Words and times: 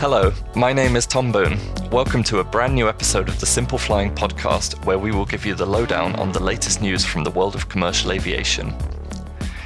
Hello, 0.00 0.32
my 0.54 0.72
name 0.72 0.94
is 0.94 1.08
Tom 1.08 1.32
Boone. 1.32 1.58
Welcome 1.90 2.22
to 2.22 2.38
a 2.38 2.44
brand 2.44 2.72
new 2.72 2.88
episode 2.88 3.28
of 3.28 3.40
the 3.40 3.46
Simple 3.46 3.78
Flying 3.78 4.14
podcast, 4.14 4.84
where 4.84 4.96
we 4.96 5.10
will 5.10 5.24
give 5.24 5.44
you 5.44 5.56
the 5.56 5.66
lowdown 5.66 6.14
on 6.20 6.30
the 6.30 6.40
latest 6.40 6.80
news 6.80 7.04
from 7.04 7.24
the 7.24 7.32
world 7.32 7.56
of 7.56 7.68
commercial 7.68 8.12
aviation. 8.12 8.72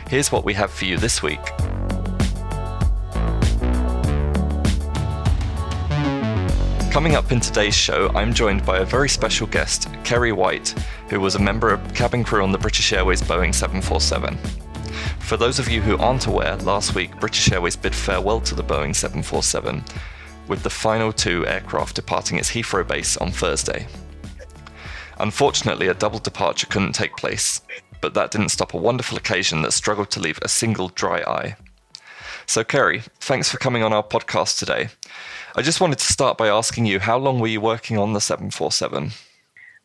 Here's 0.09 0.33
what 0.33 0.47
we 0.47 0.55
have 0.55 0.71
for 0.71 0.87
you 0.87 0.97
this 0.97 1.23
week. 1.23 1.45
Coming 6.91 7.15
up 7.15 7.31
in 7.31 7.39
today's 7.39 7.77
show, 7.77 8.09
I'm 8.15 8.33
joined 8.33 8.65
by 8.65 8.79
a 8.79 8.87
very 8.87 9.11
special 9.11 9.47
guest, 9.47 9.87
Kerry 10.03 10.33
White, 10.33 10.71
who 11.11 11.21
was 11.21 11.35
a 11.35 11.41
member 11.41 11.71
of 11.75 11.93
cabin 11.93 12.25
crew 12.25 12.43
on 12.43 12.53
the 12.53 12.59
British 12.59 12.91
Airways 12.95 13.21
Boeing 13.21 13.55
747. 13.55 14.39
For 15.19 15.37
those 15.37 15.59
of 15.59 15.69
you 15.69 15.83
who 15.83 15.99
aren't 15.99 16.27
aware, 16.27 16.57
last 16.57 16.95
week 16.95 17.21
British 17.21 17.53
Airways 17.53 17.77
bid 17.77 17.95
farewell 17.95 18.41
to 18.41 18.55
the 18.55 18.65
Boeing 18.65 18.97
747 18.97 19.85
with 20.49 20.63
the 20.63 20.71
final 20.71 21.13
two 21.13 21.47
aircraft 21.47 21.97
departing 21.97 22.39
its 22.39 22.51
Heathrow 22.51 22.87
base 22.87 23.17
on 23.17 23.31
Thursday. 23.31 23.87
Unfortunately, 25.19 25.89
a 25.89 25.95
double 25.95 26.19
departure 26.19 26.67
couldn't 26.67 26.95
take 26.95 27.17
place, 27.17 27.61
but 28.01 28.15
that 28.15 28.31
didn't 28.31 28.49
stop 28.49 28.75
a 28.75 28.79
wonderful 28.79 29.17
occasion 29.17 29.63
that 29.63 29.73
struggled 29.73 30.11
to 30.11 30.21
leave 30.21 30.39
a 30.43 30.49
single 30.49 30.89
dry 30.89 31.21
eye. 31.21 31.57
So, 32.47 32.65
Kerry, 32.65 33.03
thanks 33.21 33.51
for 33.51 33.59
coming 33.59 33.83
on 33.83 33.93
our 33.93 34.03
podcast 34.03 34.59
today. 34.59 34.89
I 35.55 35.63
just 35.63 35.81
wanted 35.81 35.99
to 35.99 36.13
start 36.13 36.37
by 36.37 36.49
asking 36.49 36.87
you 36.87 36.99
how 36.99 37.19
long 37.19 37.39
were 37.39 37.47
you 37.47 37.61
working 37.61 37.99
on 37.99 38.13
the 38.13 38.21
747? 38.21 39.13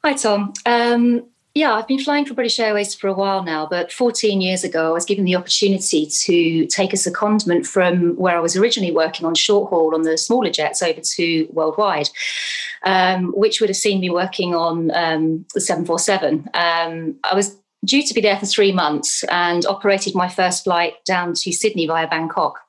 Hi, 0.03 0.13
Tom. 0.13 0.53
Um, 0.65 1.26
yeah, 1.57 1.73
I've 1.73 1.88
been 1.88 1.99
flying 1.99 2.23
for 2.23 2.35
British 2.35 2.59
Airways 2.59 2.93
for 2.93 3.07
a 3.07 3.13
while 3.13 3.41
now, 3.41 3.65
but 3.65 3.91
14 3.91 4.41
years 4.41 4.63
ago, 4.63 4.89
I 4.89 4.91
was 4.91 5.05
given 5.05 5.25
the 5.25 5.35
opportunity 5.35 6.05
to 6.05 6.67
take 6.67 6.93
a 6.93 6.98
secondment 6.98 7.65
from 7.65 8.15
where 8.15 8.38
I 8.38 8.39
was 8.39 8.55
originally 8.55 8.91
working 8.91 9.25
on 9.25 9.34
short 9.34 9.70
haul 9.70 9.95
on 9.95 10.03
the 10.03 10.20
smaller 10.20 10.51
jets 10.51 10.84
over 10.84 11.01
to 11.01 11.48
worldwide, 11.51 12.09
um, 12.84 13.32
which 13.35 13.59
would 13.59 13.71
have 13.71 13.77
seen 13.77 13.99
me 13.99 14.12
working 14.12 14.54
on 14.54 14.91
um, 14.95 15.45
the 15.55 15.62
747. 15.62 16.48
Um, 16.54 17.15
I 17.23 17.34
was 17.34 17.57
due 17.84 18.04
to 18.04 18.13
be 18.13 18.21
there 18.21 18.37
for 18.37 18.45
three 18.45 18.71
months 18.71 19.23
and 19.26 19.65
operated 19.65 20.13
my 20.13 20.29
first 20.29 20.63
flight 20.63 20.93
down 21.05 21.34
to 21.34 21.51
Sydney 21.51 21.87
via 21.87 22.07
Bangkok 22.07 22.60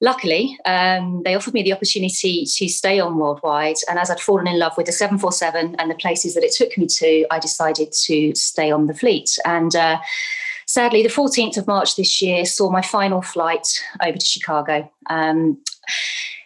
luckily, 0.00 0.58
um, 0.64 1.22
they 1.24 1.34
offered 1.34 1.54
me 1.54 1.62
the 1.62 1.72
opportunity 1.72 2.44
to 2.44 2.68
stay 2.68 3.00
on 3.00 3.18
worldwide. 3.18 3.76
And 3.88 3.98
as 3.98 4.10
I'd 4.10 4.20
fallen 4.20 4.46
in 4.46 4.58
love 4.58 4.76
with 4.76 4.86
the 4.86 4.92
747 4.92 5.76
and 5.78 5.90
the 5.90 5.94
places 5.94 6.34
that 6.34 6.44
it 6.44 6.52
took 6.52 6.76
me 6.76 6.86
to, 6.86 7.26
I 7.30 7.38
decided 7.38 7.92
to 8.04 8.34
stay 8.34 8.70
on 8.70 8.86
the 8.86 8.94
fleet. 8.94 9.38
And 9.44 9.74
uh, 9.74 9.98
sadly, 10.66 11.02
the 11.02 11.08
14th 11.08 11.56
of 11.56 11.66
March 11.66 11.96
this 11.96 12.20
year 12.20 12.44
saw 12.44 12.70
my 12.70 12.82
final 12.82 13.22
flight 13.22 13.66
over 14.04 14.18
to 14.18 14.26
Chicago. 14.26 14.90
Um, 15.08 15.58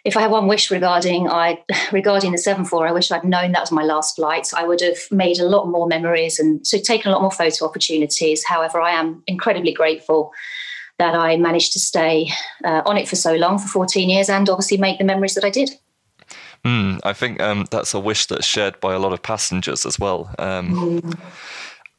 if 0.05 0.15
I 0.15 0.21
had 0.21 0.31
one 0.31 0.47
wish 0.47 0.71
regarding 0.71 1.27
I 1.29 1.61
regarding 1.91 2.31
the 2.31 2.37
74, 2.37 2.87
I 2.87 2.91
wish 2.91 3.11
I'd 3.11 3.23
known 3.23 3.51
that 3.51 3.61
was 3.61 3.71
my 3.71 3.83
last 3.83 4.15
flight. 4.15 4.47
I 4.55 4.65
would 4.65 4.81
have 4.81 4.99
made 5.11 5.39
a 5.39 5.45
lot 5.45 5.67
more 5.67 5.87
memories 5.87 6.39
and 6.39 6.65
so 6.65 6.77
taken 6.77 7.09
a 7.09 7.13
lot 7.13 7.21
more 7.21 7.31
photo 7.31 7.65
opportunities. 7.65 8.43
However, 8.45 8.79
I 8.81 8.91
am 8.91 9.23
incredibly 9.27 9.73
grateful 9.73 10.31
that 10.99 11.15
I 11.15 11.37
managed 11.37 11.73
to 11.73 11.79
stay 11.79 12.29
uh, 12.63 12.83
on 12.85 12.97
it 12.97 13.07
for 13.07 13.15
so 13.15 13.35
long, 13.35 13.57
for 13.57 13.67
14 13.67 14.09
years, 14.09 14.29
and 14.29 14.47
obviously 14.49 14.77
make 14.77 14.99
the 14.99 15.05
memories 15.05 15.33
that 15.35 15.43
I 15.43 15.49
did. 15.49 15.71
Mm, 16.65 16.99
I 17.03 17.13
think 17.13 17.41
um, 17.41 17.65
that's 17.71 17.93
a 17.93 17.99
wish 17.99 18.25
that's 18.27 18.45
shared 18.45 18.79
by 18.81 18.93
a 18.93 18.99
lot 18.99 19.13
of 19.13 19.23
passengers 19.23 19.85
as 19.85 19.97
well. 19.97 20.33
Um, 20.37 21.01
mm. 21.01 21.19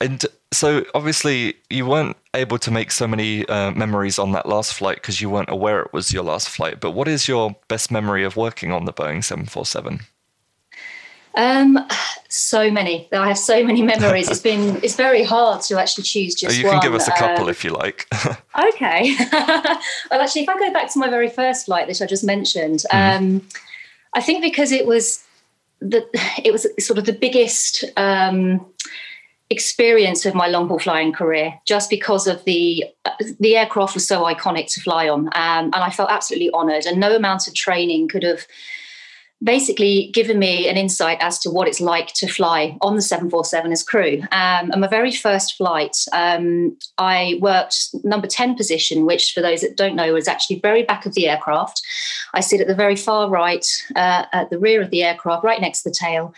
And 0.03 0.25
so, 0.53 0.85
obviously, 0.95 1.55
you 1.69 1.87
weren't 1.87 2.17
able 2.35 2.59
to 2.59 2.71
make 2.71 2.91
so 2.91 3.07
many 3.07 3.47
uh, 3.49 3.71
memories 3.73 4.19
on 4.19 4.33
that 4.33 4.47
last 4.47 4.75
flight 4.75 4.97
because 4.97 5.21
you 5.21 5.29
weren't 5.29 5.51
aware 5.51 5.81
it 5.81 5.93
was 5.93 6.13
your 6.13 6.23
last 6.23 6.49
flight. 6.49 6.81
But 6.81 6.93
what 6.93 7.09
is 7.09 7.29
your 7.29 7.57
best 7.69 7.91
memory 7.91 8.25
of 8.25 8.37
working 8.37 8.73
on 8.73 8.85
the 8.85 8.93
Boeing 8.93 9.23
747? 9.23 10.01
Um, 11.35 11.79
so 12.29 12.71
many. 12.71 13.09
I 13.13 13.29
have 13.29 13.39
so 13.39 13.65
many 13.65 13.83
memories. 13.83 14.29
It's 14.29 14.41
been 14.41 14.77
it's 14.83 14.97
very 14.97 15.23
hard 15.23 15.63
to 15.63 15.79
actually 15.79 16.05
choose 16.05 16.35
just. 16.35 16.57
You 16.57 16.65
can 16.65 16.75
one. 16.75 16.83
give 16.83 16.95
us 16.95 17.09
a 17.09 17.13
couple 17.13 17.45
um, 17.45 17.51
if 17.51 17.65
you 17.65 17.71
like. 17.71 18.07
okay. 18.69 19.15
well, 19.33 20.21
actually, 20.21 20.43
if 20.43 20.49
I 20.49 20.59
go 20.59 20.73
back 20.73 20.93
to 20.93 20.99
my 20.99 21.09
very 21.09 21.29
first 21.29 21.67
flight 21.67 21.89
that 21.89 22.01
I 22.03 22.07
just 22.07 22.25
mentioned, 22.25 22.85
mm. 22.93 23.19
um, 23.19 23.47
I 24.15 24.21
think 24.21 24.43
because 24.43 24.73
it 24.73 24.87
was 24.87 25.23
the 25.81 26.07
it 26.43 26.53
was 26.53 26.67
sort 26.79 26.99
of 26.99 27.07
the 27.07 27.13
biggest. 27.13 27.85
Um, 27.97 28.67
experience 29.53 30.25
of 30.25 30.33
my 30.33 30.47
long 30.47 30.69
haul 30.69 30.79
flying 30.79 31.13
career 31.13 31.53
just 31.67 31.91
because 31.91 32.29
of 32.29 32.45
the 32.45 32.85
the 33.41 33.57
aircraft 33.57 33.95
was 33.95 34.07
so 34.07 34.23
iconic 34.23 34.73
to 34.73 34.81
fly 34.81 35.09
on 35.09 35.27
um, 35.27 35.65
and 35.65 35.75
I 35.75 35.91
felt 35.91 36.09
absolutely 36.09 36.51
honored 36.53 36.87
and 36.87 37.01
no 37.01 37.17
amount 37.17 37.49
of 37.49 37.55
training 37.55 38.07
could 38.07 38.23
have 38.23 38.47
basically 39.43 40.11
given 40.13 40.39
me 40.39 40.69
an 40.69 40.77
insight 40.77 41.19
as 41.21 41.39
to 41.39 41.51
what 41.51 41.67
it's 41.67 41.81
like 41.81 42.13
to 42.15 42.27
fly 42.27 42.77
on 42.83 42.97
the 42.97 43.03
747 43.03 43.73
as 43.73 43.83
crew. 43.83 44.21
Um, 44.33 44.71
and 44.71 44.81
my 44.81 44.87
very 44.87 45.13
first 45.13 45.57
flight, 45.57 45.97
um, 46.13 46.77
I 46.99 47.39
worked 47.41 47.95
number 48.05 48.27
10 48.27 48.55
position, 48.55 49.07
which 49.07 49.33
for 49.33 49.41
those 49.41 49.63
that 49.63 49.77
don't 49.77 49.97
know 49.97 50.15
is 50.15 50.29
actually 50.29 50.61
very 50.61 50.83
back 50.83 51.07
of 51.07 51.15
the 51.15 51.27
aircraft. 51.29 51.81
I 52.35 52.41
sit 52.41 52.61
at 52.61 52.67
the 52.67 52.75
very 52.75 52.97
far 52.97 53.31
right, 53.31 53.67
uh, 53.97 54.27
at 54.33 54.51
the 54.51 54.59
rear 54.59 54.83
of 54.83 54.91
the 54.91 55.03
aircraft, 55.03 55.43
right 55.43 55.61
next 55.61 55.83
to 55.83 55.89
the 55.89 55.97
tail. 55.99 56.35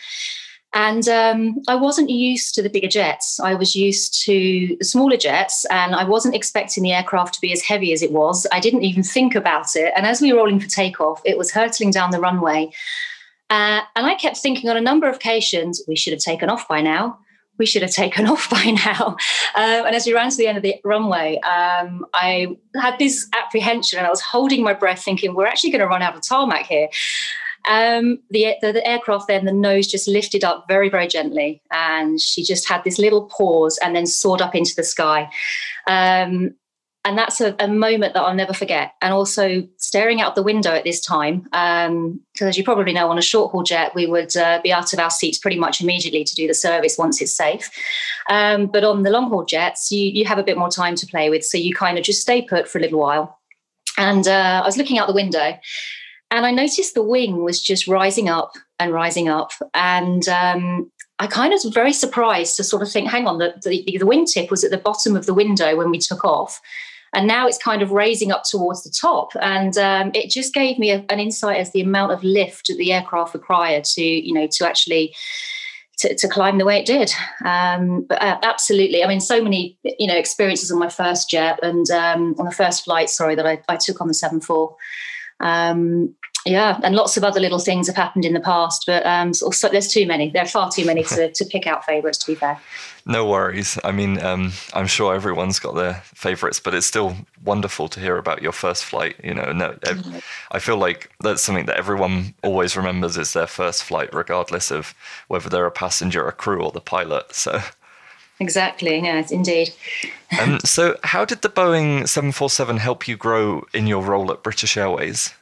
And 0.73 1.07
um, 1.07 1.61
I 1.67 1.75
wasn't 1.75 2.09
used 2.09 2.55
to 2.55 2.63
the 2.63 2.69
bigger 2.69 2.87
jets. 2.87 3.39
I 3.39 3.53
was 3.53 3.75
used 3.75 4.23
to 4.25 4.75
the 4.79 4.85
smaller 4.85 5.17
jets, 5.17 5.65
and 5.65 5.93
I 5.93 6.03
wasn't 6.03 6.35
expecting 6.35 6.81
the 6.81 6.93
aircraft 6.93 7.35
to 7.35 7.41
be 7.41 7.53
as 7.53 7.61
heavy 7.61 7.93
as 7.93 8.01
it 8.01 8.11
was. 8.11 8.47
I 8.51 8.59
didn't 8.59 8.83
even 8.83 9.03
think 9.03 9.35
about 9.35 9.75
it. 9.75 9.93
And 9.95 10.07
as 10.07 10.19
we 10.19 10.33
were 10.33 10.39
rolling 10.39 10.59
for 10.59 10.67
takeoff, 10.67 11.21
it 11.25 11.37
was 11.37 11.51
hurtling 11.51 11.91
down 11.91 12.09
the 12.09 12.19
runway. 12.19 12.71
Uh, 13.51 13.81
and 13.95 14.07
I 14.07 14.15
kept 14.15 14.37
thinking 14.37 14.69
on 14.71 14.77
a 14.77 14.81
number 14.81 15.07
of 15.07 15.17
occasions, 15.17 15.83
we 15.87 15.95
should 15.95 16.13
have 16.13 16.21
taken 16.21 16.49
off 16.49 16.67
by 16.67 16.81
now. 16.81 17.19
We 17.59 17.67
should 17.67 17.83
have 17.83 17.91
taken 18.03 18.25
off 18.25 18.49
by 18.49 18.75
now. 18.85 19.15
Um, 19.55 19.85
and 19.85 19.95
as 19.95 20.07
we 20.07 20.13
ran 20.13 20.31
to 20.31 20.37
the 20.37 20.47
end 20.47 20.57
of 20.57 20.63
the 20.63 20.75
runway, 20.83 21.39
um, 21.41 22.03
I 22.15 22.57
had 22.81 22.97
this 22.97 23.27
apprehension 23.39 23.99
and 23.99 24.07
I 24.07 24.09
was 24.09 24.21
holding 24.21 24.63
my 24.63 24.73
breath, 24.73 25.03
thinking, 25.03 25.35
we're 25.35 25.45
actually 25.45 25.69
going 25.69 25.81
to 25.81 25.87
run 25.87 26.01
out 26.01 26.15
of 26.15 26.27
tarmac 26.27 26.65
here. 26.65 26.89
Um, 27.65 28.19
the, 28.29 28.55
the, 28.61 28.73
the, 28.73 28.87
aircraft 28.87 29.27
then, 29.27 29.45
the 29.45 29.53
nose 29.53 29.87
just 29.87 30.07
lifted 30.07 30.43
up 30.43 30.65
very, 30.67 30.89
very 30.89 31.07
gently. 31.07 31.61
And 31.71 32.19
she 32.19 32.43
just 32.43 32.67
had 32.67 32.83
this 32.83 32.99
little 32.99 33.25
pause 33.25 33.79
and 33.81 33.95
then 33.95 34.05
soared 34.05 34.41
up 34.41 34.55
into 34.55 34.75
the 34.75 34.83
sky. 34.83 35.29
Um, 35.87 36.55
and 37.05 37.17
that's 37.17 37.41
a, 37.41 37.53
a, 37.59 37.67
moment 37.67 38.13
that 38.13 38.21
I'll 38.21 38.33
never 38.33 38.53
forget. 38.53 38.93
And 39.01 39.13
also 39.13 39.67
staring 39.77 40.21
out 40.21 40.35
the 40.35 40.43
window 40.43 40.71
at 40.71 40.85
this 40.85 41.01
time, 41.01 41.41
because 41.43 41.89
um, 41.89 42.21
as 42.39 42.57
you 42.57 42.63
probably 42.63 42.93
know, 42.93 43.09
on 43.09 43.17
a 43.17 43.21
short 43.21 43.51
haul 43.51 43.63
jet, 43.63 43.93
we 43.93 44.05
would 44.05 44.37
uh, 44.37 44.61
be 44.63 44.71
out 44.71 44.93
of 44.93 44.99
our 44.99 45.09
seats 45.09 45.37
pretty 45.37 45.59
much 45.59 45.81
immediately 45.81 46.23
to 46.23 46.35
do 46.35 46.47
the 46.47 46.53
service 46.53 46.97
once 46.97 47.21
it's 47.21 47.35
safe. 47.35 47.69
Um, 48.29 48.67
but 48.67 48.85
on 48.85 49.03
the 49.03 49.09
long 49.09 49.29
haul 49.29 49.43
jets, 49.43 49.91
you, 49.91 50.05
you 50.05 50.23
have 50.25 50.37
a 50.37 50.43
bit 50.43 50.57
more 50.57 50.69
time 50.69 50.95
to 50.95 51.05
play 51.05 51.29
with. 51.29 51.43
So 51.43 51.57
you 51.57 51.75
kind 51.75 51.97
of 51.97 52.05
just 52.05 52.21
stay 52.21 52.41
put 52.41 52.69
for 52.69 52.77
a 52.77 52.81
little 52.81 52.99
while. 52.99 53.37
And 53.97 54.25
uh, 54.27 54.61
I 54.63 54.65
was 54.65 54.77
looking 54.77 54.97
out 54.97 55.07
the 55.07 55.13
window 55.13 55.57
and 56.31 56.45
I 56.45 56.51
noticed 56.51 56.95
the 56.95 57.03
wing 57.03 57.43
was 57.43 57.61
just 57.61 57.87
rising 57.87 58.29
up 58.29 58.53
and 58.79 58.93
rising 58.93 59.29
up. 59.29 59.51
And 59.73 60.27
um, 60.27 60.91
I 61.19 61.27
kind 61.27 61.53
of 61.53 61.59
was 61.63 61.73
very 61.73 61.93
surprised 61.93 62.57
to 62.57 62.63
sort 62.63 62.81
of 62.81 62.91
think, 62.91 63.09
hang 63.09 63.27
on, 63.27 63.37
the, 63.37 63.53
the, 63.63 63.83
the 63.97 64.05
wingtip 64.05 64.49
was 64.49 64.63
at 64.63 64.71
the 64.71 64.77
bottom 64.77 65.15
of 65.15 65.25
the 65.25 65.33
window 65.33 65.75
when 65.75 65.91
we 65.91 65.99
took 65.99 66.25
off. 66.25 66.59
And 67.13 67.27
now 67.27 67.47
it's 67.47 67.59
kind 67.59 67.83
of 67.83 67.91
raising 67.91 68.31
up 68.31 68.43
towards 68.49 68.83
the 68.83 68.89
top. 68.89 69.33
And 69.39 69.77
um, 69.77 70.11
it 70.15 70.31
just 70.31 70.53
gave 70.53 70.79
me 70.79 70.89
a, 70.89 71.05
an 71.09 71.19
insight 71.19 71.57
as 71.57 71.71
the 71.71 71.81
amount 71.81 72.11
of 72.11 72.23
lift 72.23 72.67
that 72.67 72.77
the 72.77 72.91
aircraft 72.91 73.35
required 73.35 73.83
to, 73.83 74.03
you 74.03 74.33
know, 74.33 74.47
to 74.51 74.67
actually 74.67 75.13
to, 75.99 76.15
to, 76.15 76.27
climb 76.27 76.57
the 76.57 76.65
way 76.65 76.79
it 76.79 76.87
did. 76.87 77.11
Um, 77.45 78.05
but 78.09 78.19
uh, 78.19 78.39
absolutely, 78.41 79.03
I 79.03 79.07
mean, 79.07 79.19
so 79.21 79.43
many 79.43 79.77
you 79.83 80.07
know 80.07 80.17
experiences 80.17 80.71
on 80.71 80.79
my 80.79 80.89
first 80.89 81.29
jet 81.29 81.59
and 81.61 81.89
um, 81.91 82.35
on 82.39 82.45
the 82.45 82.51
first 82.51 82.83
flight, 82.83 83.11
sorry, 83.11 83.35
that 83.35 83.45
I, 83.45 83.61
I 83.69 83.77
took 83.77 84.01
on 84.01 84.07
the 84.07 84.13
seven 84.15 84.41
four. 84.41 84.75
Um, 85.39 86.15
yeah, 86.45 86.79
and 86.83 86.93
lots 86.93 87.15
of 87.15 87.23
other 87.23 87.39
little 87.39 87.59
things 87.59 87.87
have 87.87 87.95
happened 87.95 88.25
in 88.25 88.33
the 88.33 88.39
past, 88.41 88.83
but 88.85 89.05
um, 89.05 89.33
so 89.33 89.49
there's 89.69 89.87
too 89.87 90.05
many. 90.05 90.29
There 90.29 90.43
are 90.43 90.47
far 90.47 90.69
too 90.69 90.85
many 90.85 91.03
to, 91.03 91.31
to 91.31 91.45
pick 91.45 91.67
out 91.67 91.85
favourites. 91.85 92.17
To 92.19 92.31
be 92.31 92.35
fair. 92.35 92.59
No 93.05 93.25
worries. 93.25 93.79
I 93.83 93.91
mean, 93.91 94.21
um, 94.21 94.51
I'm 94.73 94.87
sure 94.87 95.15
everyone's 95.15 95.59
got 95.59 95.75
their 95.75 95.95
favourites, 96.03 96.59
but 96.59 96.73
it's 96.73 96.85
still 96.85 97.15
wonderful 97.43 97.87
to 97.89 97.99
hear 97.99 98.17
about 98.17 98.41
your 98.41 98.51
first 98.51 98.83
flight. 98.83 99.15
You 99.23 99.33
know, 99.33 99.53
no, 99.53 99.71
mm-hmm. 99.71 100.19
I 100.51 100.59
feel 100.59 100.77
like 100.77 101.09
that's 101.21 101.41
something 101.41 101.65
that 101.67 101.77
everyone 101.77 102.33
always 102.43 102.75
remembers 102.75 103.17
is 103.17 103.31
their 103.31 103.47
first 103.47 103.83
flight, 103.83 104.13
regardless 104.13 104.69
of 104.69 104.93
whether 105.29 105.49
they're 105.49 105.65
a 105.65 105.71
passenger, 105.71 106.27
a 106.27 106.33
crew, 106.33 106.61
or 106.61 106.71
the 106.71 106.81
pilot. 106.81 107.33
So. 107.33 107.61
Exactly. 108.39 108.99
Yes, 108.99 109.31
indeed. 109.31 109.73
um, 110.41 110.59
so, 110.65 110.97
how 111.03 111.25
did 111.25 111.41
the 111.41 111.49
Boeing 111.49 112.07
747 112.07 112.77
help 112.77 113.07
you 113.07 113.15
grow 113.15 113.65
in 113.73 113.87
your 113.87 114.03
role 114.03 114.31
at 114.31 114.43
British 114.43 114.75
Airways? 114.75 115.33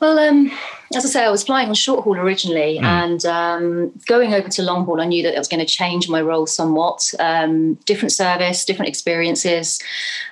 Well, 0.00 0.18
um, 0.18 0.50
as 0.94 1.04
I 1.04 1.08
say, 1.08 1.24
I 1.24 1.30
was 1.30 1.44
flying 1.44 1.68
on 1.68 1.74
short 1.74 2.04
haul 2.04 2.18
originally, 2.18 2.78
mm. 2.78 2.84
and 2.84 3.24
um, 3.24 3.92
going 4.06 4.34
over 4.34 4.48
to 4.48 4.62
long 4.62 4.84
haul, 4.84 5.00
I 5.00 5.06
knew 5.06 5.22
that 5.22 5.34
it 5.34 5.38
was 5.38 5.48
going 5.48 5.64
to 5.64 5.72
change 5.72 6.08
my 6.08 6.20
role 6.20 6.46
somewhat. 6.46 7.10
Um, 7.18 7.74
different 7.86 8.12
service, 8.12 8.64
different 8.64 8.90
experiences, 8.90 9.80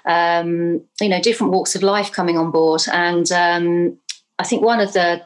um, 0.04 0.82
you 1.00 1.08
know, 1.08 1.20
different 1.20 1.52
walks 1.52 1.74
of 1.74 1.82
life 1.82 2.12
coming 2.12 2.36
on 2.36 2.50
board, 2.50 2.82
and 2.92 3.30
um, 3.32 3.98
I 4.38 4.44
think 4.44 4.62
one 4.62 4.80
of 4.80 4.92
the 4.92 5.22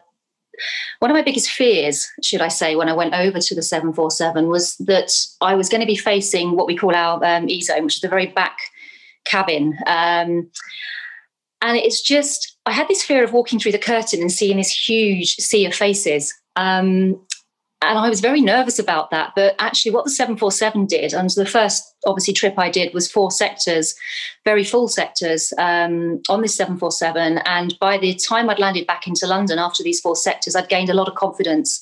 one 0.98 1.10
of 1.10 1.14
my 1.14 1.22
biggest 1.22 1.50
fears, 1.50 2.06
should 2.22 2.40
I 2.40 2.48
say, 2.48 2.76
when 2.76 2.88
I 2.88 2.92
went 2.92 3.14
over 3.14 3.40
to 3.40 3.54
the 3.54 3.62
747 3.62 4.48
was 4.48 4.76
that 4.78 5.12
I 5.40 5.54
was 5.54 5.68
going 5.68 5.80
to 5.80 5.86
be 5.86 5.96
facing 5.96 6.56
what 6.56 6.66
we 6.66 6.76
call 6.76 6.94
our 6.94 7.22
um, 7.24 7.48
E 7.48 7.60
zone, 7.62 7.84
which 7.84 7.96
is 7.96 8.00
the 8.00 8.08
very 8.08 8.26
back 8.26 8.58
cabin. 9.24 9.76
Um, 9.86 10.50
and 11.62 11.76
it's 11.76 12.02
just, 12.02 12.56
I 12.66 12.72
had 12.72 12.88
this 12.88 13.02
fear 13.02 13.24
of 13.24 13.32
walking 13.32 13.58
through 13.58 13.72
the 13.72 13.78
curtain 13.78 14.20
and 14.20 14.30
seeing 14.30 14.56
this 14.56 14.88
huge 14.88 15.36
sea 15.36 15.66
of 15.66 15.74
faces. 15.74 16.32
Um, 16.54 17.20
and 17.82 17.98
I 17.98 18.08
was 18.08 18.20
very 18.20 18.40
nervous 18.40 18.78
about 18.78 19.10
that. 19.10 19.32
But 19.36 19.54
actually, 19.58 19.92
what 19.92 20.04
the 20.04 20.10
747 20.10 20.86
did, 20.86 21.12
and 21.12 21.28
the 21.30 21.46
first 21.46 21.94
obviously 22.06 22.32
trip 22.32 22.58
I 22.58 22.70
did 22.70 22.94
was 22.94 23.10
four 23.10 23.30
sectors, 23.30 23.94
very 24.44 24.64
full 24.64 24.88
sectors 24.88 25.52
um, 25.58 26.22
on 26.28 26.40
this 26.40 26.54
747. 26.54 27.38
And 27.38 27.78
by 27.78 27.98
the 27.98 28.14
time 28.14 28.48
I'd 28.48 28.58
landed 28.58 28.86
back 28.86 29.06
into 29.06 29.26
London 29.26 29.58
after 29.58 29.82
these 29.82 30.00
four 30.00 30.16
sectors, 30.16 30.56
I'd 30.56 30.68
gained 30.68 30.88
a 30.88 30.94
lot 30.94 31.08
of 31.08 31.14
confidence. 31.16 31.80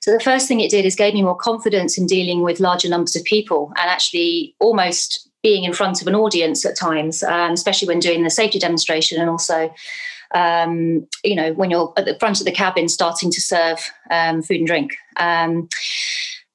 So 0.00 0.12
the 0.12 0.20
first 0.20 0.48
thing 0.48 0.60
it 0.60 0.70
did 0.70 0.86
is 0.86 0.96
gave 0.96 1.14
me 1.14 1.22
more 1.22 1.36
confidence 1.36 1.98
in 1.98 2.06
dealing 2.06 2.42
with 2.42 2.58
larger 2.58 2.88
numbers 2.88 3.14
of 3.14 3.24
people 3.24 3.72
and 3.76 3.90
actually 3.90 4.54
almost 4.58 5.28
being 5.42 5.64
in 5.64 5.72
front 5.72 6.00
of 6.00 6.08
an 6.08 6.14
audience 6.14 6.64
at 6.64 6.76
times, 6.76 7.22
um, 7.22 7.52
especially 7.52 7.88
when 7.88 8.00
doing 8.00 8.24
the 8.24 8.30
safety 8.30 8.58
demonstration 8.58 9.20
and 9.20 9.30
also 9.30 9.70
um, 10.32 11.06
you 11.24 11.34
know, 11.34 11.52
when 11.54 11.70
you're 11.70 11.92
at 11.96 12.04
the 12.04 12.18
front 12.18 12.40
of 12.40 12.46
the 12.46 12.52
cabin 12.52 12.88
starting 12.88 13.30
to 13.30 13.40
serve 13.40 13.80
um, 14.10 14.42
food 14.42 14.58
and 14.58 14.66
drink. 14.66 14.92
Um, 15.16 15.68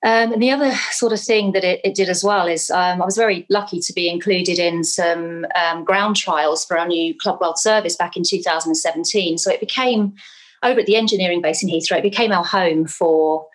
um, 0.06 0.34
and 0.34 0.42
the 0.42 0.52
other 0.52 0.72
sort 0.92 1.12
of 1.12 1.20
thing 1.20 1.52
that 1.54 1.64
it, 1.64 1.82
it 1.84 1.96
did 1.96 2.10
as 2.10 2.24
well 2.24 2.48
is 2.48 2.70
um, 2.70 3.02
I 3.02 3.06
was 3.06 3.18
very 3.18 3.46
lucky 3.50 3.80
to 3.80 3.92
be 3.94 4.08
included 4.08 4.60
in 4.60 4.84
some 4.84 5.46
um, 5.56 5.84
ground 5.84 6.16
trials 6.16 6.64
for 6.64 6.78
our 6.78 6.88
new 6.88 7.18
Club 7.18 7.42
World 7.42 7.58
service 7.58 7.96
back 7.96 8.16
in 8.16 8.24
2017. 8.24 9.40
So 9.40 9.52
it 9.52 9.60
became, 9.60 10.14
over 10.62 10.80
at 10.80 10.86
the 10.86 10.96
engineering 10.96 11.42
base 11.42 11.64
in 11.64 11.70
Heathrow, 11.70 11.98
it 11.98 12.04
became 12.04 12.32
our 12.32 12.46
home 12.46 12.86
for 12.86 13.48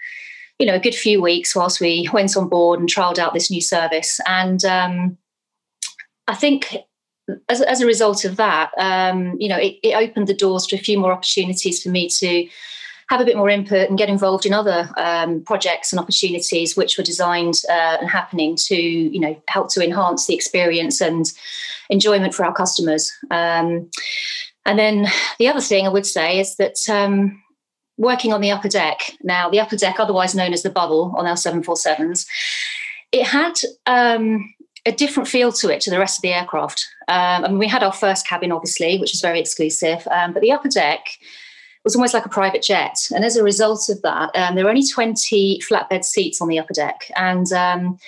you 0.59 0.67
know 0.67 0.75
a 0.75 0.81
good 0.81 0.95
few 0.95 1.23
weeks 1.23 1.57
whilst 1.57 1.81
we 1.81 2.09
went 2.13 2.37
on 2.37 2.49
board 2.49 2.81
and 2.81 2.89
trialed 2.89 3.19
out 3.19 3.33
this 3.33 3.51
new 3.51 3.63
service 3.63 4.21
and 4.27 4.63
um, 4.67 5.17
i 6.29 6.35
think 6.35 6.77
as, 7.49 7.63
as 7.63 7.81
a 7.81 7.87
result 7.87 8.25
of 8.25 8.37
that, 8.37 8.71
um, 8.79 9.37
you 9.39 9.49
know, 9.49 9.57
it, 9.57 9.77
it, 9.83 9.95
opened 9.95 10.27
the 10.27 10.35
doors 10.35 10.67
to 10.67 10.77
a 10.77 10.81
few 10.81 10.99
more 10.99 11.13
opportunities 11.13 11.83
for 11.83 11.89
me 11.89 12.09
to 12.09 12.49
have 13.11 13.21
a 13.21 13.25
bit 13.25 13.37
more 13.37 13.51
input 13.51 13.89
and 13.89 13.99
get 13.99 14.09
involved 14.09 14.47
in 14.47 14.53
other 14.53 14.89
um, 14.97 15.43
projects 15.43 15.93
and 15.93 15.99
opportunities 15.99 16.77
which 16.77 16.97
were 16.97 17.03
designed 17.03 17.63
uh, 17.69 17.99
and 18.01 18.09
happening 18.09 18.55
to, 18.57 18.77
you 18.77 19.19
know, 19.19 19.41
help 19.49 19.69
to 19.69 19.85
enhance 19.85 20.27
the 20.27 20.35
experience 20.35 21.01
and 21.01 21.33
enjoyment 21.91 22.33
for 22.33 22.45
our 22.47 22.55
customers. 22.55 23.11
Um, 23.33 23.91
and 24.65 24.79
then 24.79 25.09
the 25.41 25.49
other 25.49 25.61
thing 25.61 25.87
I 25.87 25.91
would 25.91 26.07
say 26.07 26.39
is 26.39 26.55
that 26.57 26.77
um, 26.89 27.43
working 27.99 28.33
on 28.33 28.41
the 28.41 28.53
upper 28.53 28.69
deck 28.69 29.01
now, 29.25 29.51
the 29.51 29.59
upper 29.59 29.77
deck, 29.77 29.99
otherwise 29.99 30.37
known 30.37 30.53
as 30.53 30.63
the 30.63 30.71
bubble 30.71 31.13
on 31.19 31.27
our 31.27 31.35
747s, 31.35 32.27
it 33.11 33.27
had 33.27 33.55
um, 33.87 34.55
a 34.87 34.93
different 34.93 35.29
feel 35.29 35.51
to 35.51 35.69
it 35.69 35.81
to 35.81 35.91
the 35.91 35.99
rest 35.99 36.19
of 36.19 36.23
the 36.23 36.33
aircraft. 36.33 36.87
Um, 37.09 37.45
I 37.45 37.49
mean, 37.49 37.59
we 37.59 37.67
had 37.67 37.83
our 37.83 37.93
first 37.93 38.25
cabin, 38.25 38.53
obviously, 38.53 39.01
which 39.01 39.13
is 39.13 39.21
very 39.21 39.41
exclusive, 39.41 40.07
um, 40.13 40.33
but 40.33 40.43
the 40.43 40.53
upper 40.53 40.69
deck 40.69 41.05
was 41.85 41.97
almost 41.97 42.15
like 42.15 42.27
a 42.27 42.31
private 42.31 42.63
jet. 42.63 42.97
And 43.15 43.25
as 43.25 43.37
a 43.37 43.45
result 43.45 43.89
of 43.89 44.03
that, 44.03 44.31
um, 44.37 44.55
there 44.55 44.65
were 44.65 44.71
only 44.71 44.87
20 44.87 45.61
flatbed 45.61 46.05
seats 46.05 46.41
on 46.41 46.49
the 46.49 46.59
upper 46.59 46.75
deck. 46.75 47.11
And 47.17 47.51
um, 47.53 47.99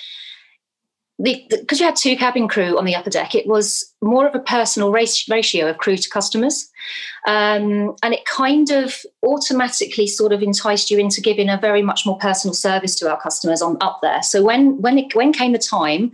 because 1.23 1.79
you 1.79 1.87
had 1.87 1.97
two 1.97 2.17
cabin 2.17 2.49
crew 2.49 2.77
on 2.79 2.85
the 2.85 2.95
upper 2.95 3.11
deck, 3.11 3.35
it 3.35 3.47
was 3.47 3.93
more 4.03 4.27
of 4.27 4.35
a 4.35 4.41
personal 4.41 4.91
ratio 4.91 5.69
of 5.69 5.79
crew 5.79 5.97
to 5.97 6.11
customers. 6.11 6.69
Um, 7.27 7.95
and 8.03 8.13
it 8.13 8.25
kind 8.25 8.71
of 8.71 8.97
automatically 9.23 10.07
sort 10.07 10.33
of 10.33 10.43
enticed 10.43 10.91
you 10.91 10.99
into 10.99 11.21
giving 11.21 11.49
a 11.49 11.59
very 11.59 11.83
much 11.83 12.05
more 12.05 12.19
personal 12.19 12.55
service 12.55 12.97
to 12.97 13.11
our 13.11 13.21
customers 13.21 13.63
on 13.63 13.77
up 13.81 14.01
there. 14.03 14.23
So 14.23 14.43
when 14.43 14.81
when 14.83 14.99
it, 14.99 15.15
when 15.15 15.33
came 15.33 15.53
the 15.53 15.59
time 15.59 16.13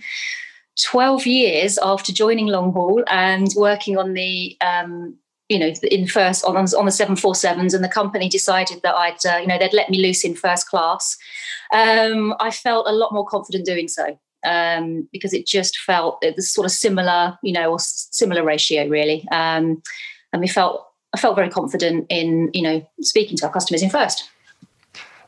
12 0.83 1.27
years 1.27 1.79
after 1.83 2.13
joining 2.13 2.47
long 2.47 2.73
haul 2.73 3.03
and 3.09 3.49
working 3.57 3.97
on 3.97 4.13
the 4.13 4.57
um, 4.61 5.17
you 5.49 5.59
know 5.59 5.73
in 5.91 6.07
first 6.07 6.45
on, 6.45 6.57
on 6.57 6.65
the 6.65 6.91
747s 6.91 7.75
and 7.75 7.85
the 7.85 7.89
company 7.89 8.29
decided 8.29 8.81
that 8.83 8.95
i'd 8.95 9.25
uh, 9.27 9.39
you 9.39 9.47
know 9.47 9.59
they'd 9.59 9.73
let 9.73 9.91
me 9.91 10.01
loose 10.01 10.25
in 10.25 10.35
first 10.35 10.69
class. 10.69 11.17
Um, 11.73 12.35
i 12.41 12.51
felt 12.51 12.87
a 12.89 12.93
lot 12.93 13.13
more 13.13 13.27
confident 13.27 13.67
doing 13.67 13.89
so 13.89 14.19
um, 14.47 15.09
because 15.13 15.33
it 15.33 15.47
just 15.47 15.79
felt 15.79 16.23
was 16.37 16.53
sort 16.53 16.65
of 16.65 16.71
similar 16.71 17.39
you 17.43 17.53
know 17.53 17.73
or 17.73 17.79
similar 17.79 18.45
ratio 18.45 18.89
really. 18.89 19.27
Um, 19.33 19.83
and 20.33 20.41
we 20.41 20.49
felt 20.49 20.87
i 21.15 21.19
felt 21.19 21.37
very 21.37 21.51
confident 21.51 22.07
in 22.11 22.51
you 22.53 22.63
know 22.63 22.87
speaking 23.01 23.37
to 23.39 23.47
our 23.47 23.53
customers 23.53 23.83
in 23.83 23.91
first 23.91 24.29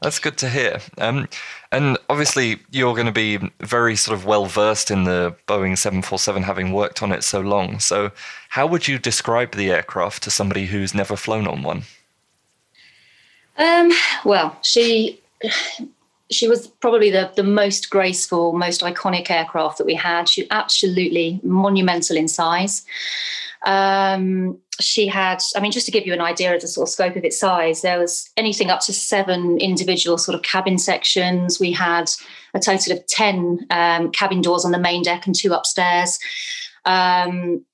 that's 0.03 0.19
good 0.19 0.39
to 0.39 0.49
hear. 0.49 0.81
Um, 0.99 1.29
and 1.71 1.99
obviously, 2.09 2.61
you're 2.71 2.95
going 2.95 3.07
to 3.07 3.13
be 3.13 3.39
very 3.61 3.97
sort 3.97 4.19
of 4.19 4.25
well 4.25 4.47
versed 4.47 4.91
in 4.91 5.05
the 5.05 5.35
Boeing 5.47 5.77
747, 5.77 6.43
having 6.43 6.73
worked 6.73 7.03
on 7.03 7.13
it 7.13 7.23
so 7.23 7.41
long. 7.41 7.79
So, 7.81 8.11
how 8.51 8.67
would 8.67 8.89
you 8.89 8.99
describe 8.99 9.53
the 9.53 9.71
aircraft 9.71 10.23
to 10.25 10.31
somebody 10.31 10.67
who's 10.67 10.95
never 10.95 11.17
flown 11.17 11.47
on 11.47 11.63
one? 11.63 11.83
Um, 13.59 13.93
well, 14.25 14.57
she 14.63 15.21
she 16.31 16.49
was 16.49 16.69
probably 16.69 17.11
the, 17.11 17.31
the 17.35 17.43
most 17.43 17.91
graceful, 17.91 18.53
most 18.53 18.83
iconic 18.83 19.31
aircraft 19.31 19.79
that 19.79 19.87
we 19.87 19.95
had. 19.95 20.29
She 20.29 20.49
absolutely 20.51 21.41
monumental 21.43 22.17
in 22.17 22.29
size. 22.29 22.85
Um, 23.67 24.59
she 24.81 25.07
had, 25.07 25.43
I 25.55 25.61
mean, 25.61 25.73
just 25.73 25.87
to 25.87 25.93
give 25.93 26.07
you 26.07 26.15
an 26.15 26.21
idea 26.21 26.55
of 26.55 26.61
the 26.61 26.69
sort 26.69 26.89
of 26.89 26.93
scope 26.93 27.17
of 27.17 27.25
its 27.25 27.39
size, 27.39 27.83
there 27.83 27.99
was 27.99 28.31
anything 28.37 28.71
up 28.71 28.81
to 28.83 28.93
seven 28.93 29.59
individual 29.59 30.17
sort 30.17 30.35
of 30.35 30.43
cabin 30.43 30.79
sections. 30.79 31.61
We 31.61 31.73
had 31.73 32.11
a 32.55 32.61
total 32.61 32.97
of 32.97 33.07
10 33.07 33.67
um, 33.71 34.11
cabin 34.13 34.41
doors 34.41 34.65
on 34.65 34.73
the 34.73 34.79
main 34.79 35.03
deck 35.03 35.27
and 35.27 35.35
two 35.35 35.53
upstairs. 35.53 36.19
Um, 36.87 37.65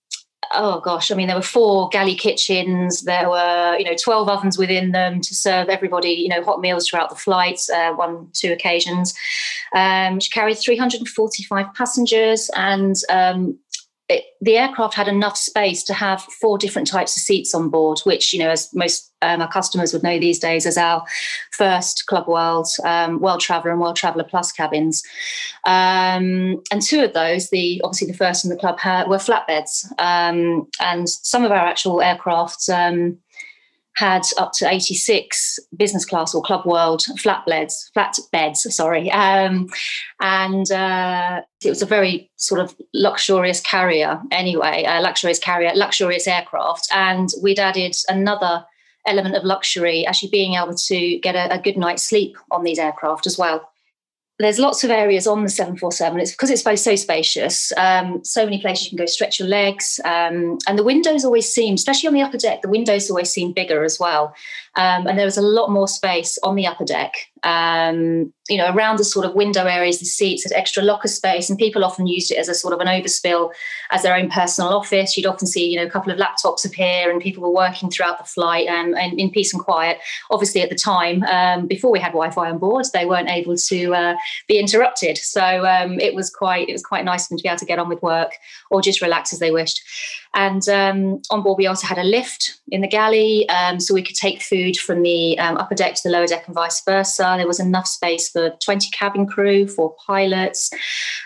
oh 0.52 0.80
gosh, 0.80 1.10
I 1.10 1.14
mean, 1.14 1.26
there 1.26 1.36
were 1.36 1.42
four 1.42 1.88
galley 1.88 2.14
kitchens. 2.14 3.02
There 3.02 3.28
were, 3.28 3.76
you 3.78 3.84
know, 3.84 3.94
12 3.94 4.28
ovens 4.28 4.58
within 4.58 4.92
them 4.92 5.20
to 5.20 5.34
serve 5.34 5.68
everybody, 5.68 6.10
you 6.10 6.28
know, 6.28 6.42
hot 6.42 6.60
meals 6.60 6.88
throughout 6.88 7.10
the 7.10 7.16
flight, 7.16 7.60
uh, 7.74 7.92
one, 7.92 8.28
two 8.32 8.52
occasions. 8.52 9.14
Um, 9.74 10.20
she 10.20 10.30
carried 10.30 10.58
345 10.58 11.74
passengers 11.74 12.50
and 12.54 12.96
um, 13.10 13.58
it, 14.08 14.24
the 14.40 14.56
aircraft 14.56 14.94
had 14.94 15.08
enough 15.08 15.36
space 15.36 15.82
to 15.84 15.94
have 15.94 16.22
four 16.22 16.58
different 16.58 16.86
types 16.86 17.16
of 17.16 17.22
seats 17.22 17.54
on 17.54 17.70
board, 17.70 17.98
which, 18.04 18.32
you 18.32 18.38
know, 18.38 18.50
as 18.50 18.72
most 18.72 19.12
um, 19.22 19.40
our 19.40 19.50
customers 19.50 19.92
would 19.92 20.02
know 20.02 20.18
these 20.18 20.38
days 20.38 20.66
as 20.66 20.76
our 20.76 21.04
first 21.52 22.06
Club 22.06 22.28
World, 22.28 22.68
um, 22.84 23.18
World 23.18 23.40
Traveller 23.40 23.72
and 23.72 23.80
World 23.80 23.96
Traveller 23.96 24.24
Plus 24.24 24.52
cabins. 24.52 25.02
Um, 25.64 26.62
and 26.70 26.82
two 26.82 27.02
of 27.02 27.14
those, 27.14 27.50
the 27.50 27.80
obviously 27.82 28.06
the 28.06 28.16
first 28.16 28.44
and 28.44 28.52
the 28.52 28.58
Club, 28.58 28.76
were 29.08 29.16
flatbeds. 29.16 29.86
Um, 29.98 30.68
and 30.80 31.08
some 31.08 31.44
of 31.44 31.50
our 31.50 31.66
actual 31.66 32.00
aircraft 32.00 32.68
um, 32.68 33.18
had 33.96 34.22
up 34.36 34.52
to 34.52 34.68
86 34.68 35.58
business 35.76 36.04
class 36.04 36.34
or 36.34 36.42
club 36.42 36.66
world 36.66 37.04
flatbeds, 37.18 37.90
flat 37.94 38.16
beds, 38.30 38.74
sorry. 38.74 39.10
Um, 39.10 39.68
and 40.20 40.70
uh, 40.70 41.40
it 41.64 41.70
was 41.70 41.82
a 41.82 41.86
very 41.86 42.30
sort 42.36 42.60
of 42.60 42.76
luxurious 42.92 43.60
carrier 43.60 44.20
anyway, 44.30 44.84
a 44.86 45.00
luxurious 45.00 45.38
carrier, 45.38 45.72
luxurious 45.74 46.26
aircraft. 46.26 46.88
And 46.94 47.30
we'd 47.42 47.58
added 47.58 47.96
another 48.08 48.64
element 49.06 49.34
of 49.34 49.44
luxury, 49.44 50.06
actually 50.06 50.30
being 50.30 50.54
able 50.54 50.74
to 50.74 51.18
get 51.20 51.34
a, 51.34 51.54
a 51.54 51.58
good 51.60 51.78
night's 51.78 52.04
sleep 52.04 52.36
on 52.50 52.64
these 52.64 52.78
aircraft 52.78 53.26
as 53.26 53.38
well 53.38 53.66
there's 54.38 54.58
lots 54.58 54.84
of 54.84 54.90
areas 54.90 55.26
on 55.26 55.42
the 55.42 55.48
747. 55.48 56.20
It's 56.20 56.32
because 56.32 56.50
it's 56.50 56.62
both 56.62 56.78
so 56.78 56.94
spacious. 56.94 57.72
Um, 57.76 58.22
so 58.22 58.44
many 58.44 58.60
places 58.60 58.84
you 58.84 58.90
can 58.90 58.98
go 58.98 59.06
stretch 59.06 59.38
your 59.38 59.48
legs. 59.48 59.98
Um, 60.04 60.58
and 60.68 60.78
the 60.78 60.84
windows 60.84 61.24
always 61.24 61.50
seem, 61.50 61.74
especially 61.74 62.08
on 62.08 62.14
the 62.14 62.20
upper 62.20 62.36
deck, 62.36 62.60
the 62.60 62.68
windows 62.68 63.08
always 63.08 63.30
seem 63.30 63.52
bigger 63.52 63.82
as 63.82 63.98
well. 63.98 64.34
Um, 64.74 65.06
and 65.06 65.18
there 65.18 65.24
was 65.24 65.38
a 65.38 65.42
lot 65.42 65.70
more 65.70 65.88
space 65.88 66.38
on 66.42 66.54
the 66.54 66.66
upper 66.66 66.84
deck 66.84 67.14
um, 67.42 68.32
you 68.48 68.56
know, 68.56 68.72
around 68.72 68.98
the 68.98 69.04
sort 69.04 69.26
of 69.26 69.34
window 69.34 69.64
areas, 69.64 69.98
the 69.98 70.04
seats 70.04 70.44
had 70.44 70.52
extra 70.52 70.82
locker 70.82 71.08
space, 71.08 71.50
and 71.50 71.58
people 71.58 71.84
often 71.84 72.06
used 72.06 72.30
it 72.30 72.38
as 72.38 72.48
a 72.48 72.54
sort 72.54 72.72
of 72.72 72.80
an 72.80 72.86
overspill 72.86 73.50
as 73.90 74.02
their 74.02 74.16
own 74.16 74.30
personal 74.30 74.72
office. 74.72 75.16
You'd 75.16 75.26
often 75.26 75.46
see, 75.46 75.68
you 75.68 75.76
know, 75.76 75.86
a 75.86 75.90
couple 75.90 76.12
of 76.12 76.18
laptops 76.18 76.64
appear, 76.64 77.10
and 77.10 77.20
people 77.20 77.42
were 77.42 77.50
working 77.50 77.90
throughout 77.90 78.18
the 78.18 78.24
flight 78.24 78.68
um, 78.68 78.94
and 78.94 79.18
in 79.18 79.30
peace 79.30 79.52
and 79.52 79.62
quiet. 79.62 79.98
Obviously, 80.30 80.62
at 80.62 80.70
the 80.70 80.76
time, 80.76 81.22
um, 81.24 81.66
before 81.66 81.90
we 81.90 81.98
had 81.98 82.12
Wi-Fi 82.12 82.50
on 82.50 82.58
board, 82.58 82.86
they 82.92 83.04
weren't 83.04 83.28
able 83.28 83.56
to 83.56 83.94
uh, 83.94 84.14
be 84.46 84.58
interrupted. 84.58 85.18
So 85.18 85.66
um, 85.66 85.98
it 86.00 86.14
was 86.14 86.30
quite 86.30 86.68
it 86.68 86.72
was 86.72 86.82
quite 86.82 87.04
nice 87.04 87.26
for 87.26 87.32
them 87.32 87.38
to 87.38 87.42
be 87.42 87.48
able 87.48 87.58
to 87.58 87.66
get 87.66 87.78
on 87.78 87.88
with 87.88 88.02
work 88.02 88.32
or 88.70 88.80
just 88.80 89.02
relax 89.02 89.32
as 89.32 89.40
they 89.40 89.50
wished. 89.50 89.82
And 90.36 90.68
um, 90.68 91.22
on 91.30 91.42
board, 91.42 91.56
we 91.56 91.66
also 91.66 91.86
had 91.86 91.96
a 91.96 92.04
lift 92.04 92.60
in 92.68 92.82
the 92.82 92.88
galley, 92.88 93.48
um, 93.48 93.80
so 93.80 93.94
we 93.94 94.02
could 94.02 94.16
take 94.16 94.42
food 94.42 94.76
from 94.76 95.02
the 95.02 95.38
um, 95.38 95.56
upper 95.56 95.74
deck 95.74 95.94
to 95.94 96.02
the 96.04 96.10
lower 96.10 96.26
deck 96.26 96.46
and 96.46 96.54
vice 96.54 96.84
versa. 96.84 97.34
There 97.38 97.46
was 97.46 97.58
enough 97.58 97.86
space 97.86 98.28
for 98.28 98.50
20 98.62 98.90
cabin 98.90 99.26
crew, 99.26 99.66
for 99.66 99.96
pilots. 100.06 100.70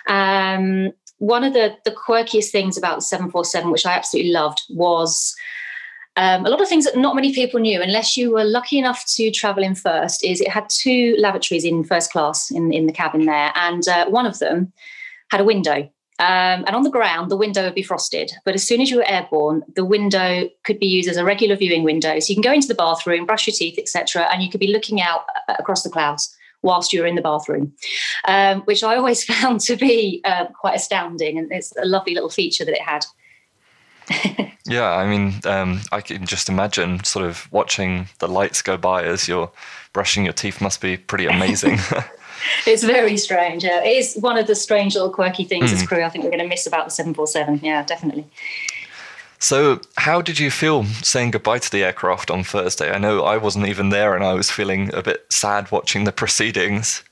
Um, 0.09 0.93
one 1.19 1.43
of 1.43 1.55
the, 1.55 1.77
the 1.85 1.91
quirkiest 1.91 2.51
things 2.51 2.79
about 2.79 2.99
the 2.99 3.03
747, 3.03 3.71
which 3.73 3.85
I 3.85 3.93
absolutely 3.93 4.33
loved, 4.33 4.63
was 4.71 5.35
Um, 6.17 6.45
a 6.45 6.51
lot 6.51 6.61
of 6.61 6.69
things 6.69 6.85
that 6.85 6.97
not 6.97 7.15
many 7.15 7.33
people 7.33 7.61
knew, 7.61 7.81
unless 7.81 8.17
you 8.17 8.33
were 8.33 8.45
lucky 8.45 8.79
enough 8.79 9.05
to 9.17 9.31
travel 9.31 9.63
in 9.63 9.75
first, 9.75 10.25
is 10.25 10.41
it 10.41 10.49
had 10.49 10.69
two 10.69 11.15
lavatories 11.19 11.65
in 11.65 11.85
first 11.85 12.13
class 12.13 12.51
in, 12.51 12.73
in 12.73 12.87
the 12.87 12.93
cabin 12.93 13.27
there. 13.27 13.53
And 13.55 13.87
uh, 13.89 14.07
one 14.07 14.27
of 14.27 14.39
them 14.39 14.73
had 15.31 15.41
a 15.41 15.45
window. 15.45 15.89
Um, 16.21 16.65
and 16.67 16.77
on 16.77 16.83
the 16.83 16.91
ground, 16.91 17.31
the 17.31 17.37
window 17.37 17.65
would 17.65 17.75
be 17.75 17.83
frosted. 17.83 18.31
But 18.45 18.55
as 18.55 18.63
soon 18.63 18.83
as 18.83 18.91
you 18.91 18.99
were 18.99 19.09
airborne, 19.09 19.63
the 19.75 19.87
window 19.87 20.51
could 20.65 20.79
be 20.79 20.87
used 20.87 21.09
as 21.09 21.17
a 21.17 21.25
regular 21.25 21.57
viewing 21.57 21.83
window. 21.83 22.19
So 22.21 22.31
you 22.31 22.35
can 22.35 22.43
go 22.43 22.53
into 22.53 22.69
the 22.69 22.75
bathroom, 22.75 23.25
brush 23.25 23.47
your 23.47 23.55
teeth, 23.55 23.79
etc., 23.79 24.29
and 24.31 24.43
you 24.43 24.51
could 24.51 24.61
be 24.61 24.71
looking 24.71 25.01
out 25.01 25.25
uh, 25.49 25.55
across 25.59 25.83
the 25.83 25.89
clouds 25.89 26.37
whilst 26.61 26.93
you're 26.93 27.07
in 27.07 27.15
the 27.15 27.23
bathroom, 27.23 27.73
um, 28.29 28.61
which 28.63 28.85
I 28.85 28.97
always 28.97 29.25
found 29.33 29.61
to 29.63 29.77
be 29.77 30.21
uh, 30.25 30.47
quite 30.49 30.77
astounding. 30.77 31.39
And 31.39 31.51
it's 31.51 31.73
a 31.77 31.87
lovely 31.87 32.15
little 32.15 32.29
feature 32.29 32.67
that 32.67 32.75
it 32.75 32.83
had. 32.83 33.07
yeah, 34.67 34.91
I 34.91 35.09
mean, 35.09 35.41
um, 35.47 35.81
I 35.91 36.03
can 36.03 36.27
just 36.27 36.51
imagine 36.51 37.03
sort 37.03 37.25
of 37.25 37.51
watching 37.51 38.09
the 38.19 38.29
lights 38.29 38.61
go 38.61 38.77
by 38.77 39.05
as 39.05 39.27
you're 39.27 39.51
brushing 39.95 40.25
your 40.25 40.35
teeth 40.35 40.61
must 40.61 40.83
be 40.83 40.99
pretty 40.99 41.27
amazing. 41.27 41.79
it's 42.67 42.85
very 42.85 43.17
strange. 43.17 43.65
Yeah. 43.65 43.83
It 43.83 43.97
is 43.97 44.17
one 44.17 44.39
of 44.39 44.47
the 44.47 44.55
strange 44.55 44.95
little 44.95 45.11
quirky 45.11 45.45
things 45.45 45.71
mm. 45.71 45.75
as 45.75 45.87
crew 45.87 46.03
I 46.03 46.09
think 46.09 46.25
we're 46.25 46.31
going 46.31 46.43
to 46.43 46.49
miss 46.49 46.67
about 46.67 46.87
the 46.87 46.91
747. 46.91 47.61
Yeah, 47.63 47.85
definitely. 47.85 48.27
So, 49.43 49.81
how 49.97 50.21
did 50.21 50.39
you 50.39 50.51
feel 50.51 50.85
saying 50.85 51.31
goodbye 51.31 51.61
to 51.61 51.71
the 51.71 51.83
aircraft 51.83 52.31
on 52.31 52.45
Thursday? 52.45 52.91
I 52.91 52.99
know 52.99 53.25
I 53.25 53.39
wasn't 53.39 53.69
even 53.69 53.89
there 53.89 54.15
and 54.15 54.23
I 54.23 54.35
was 54.35 54.51
feeling 54.51 54.93
a 54.95 55.03
bit 55.03 55.25
sad 55.31 55.71
watching 55.73 56.05
the 56.05 56.13
proceedings. 56.13 57.03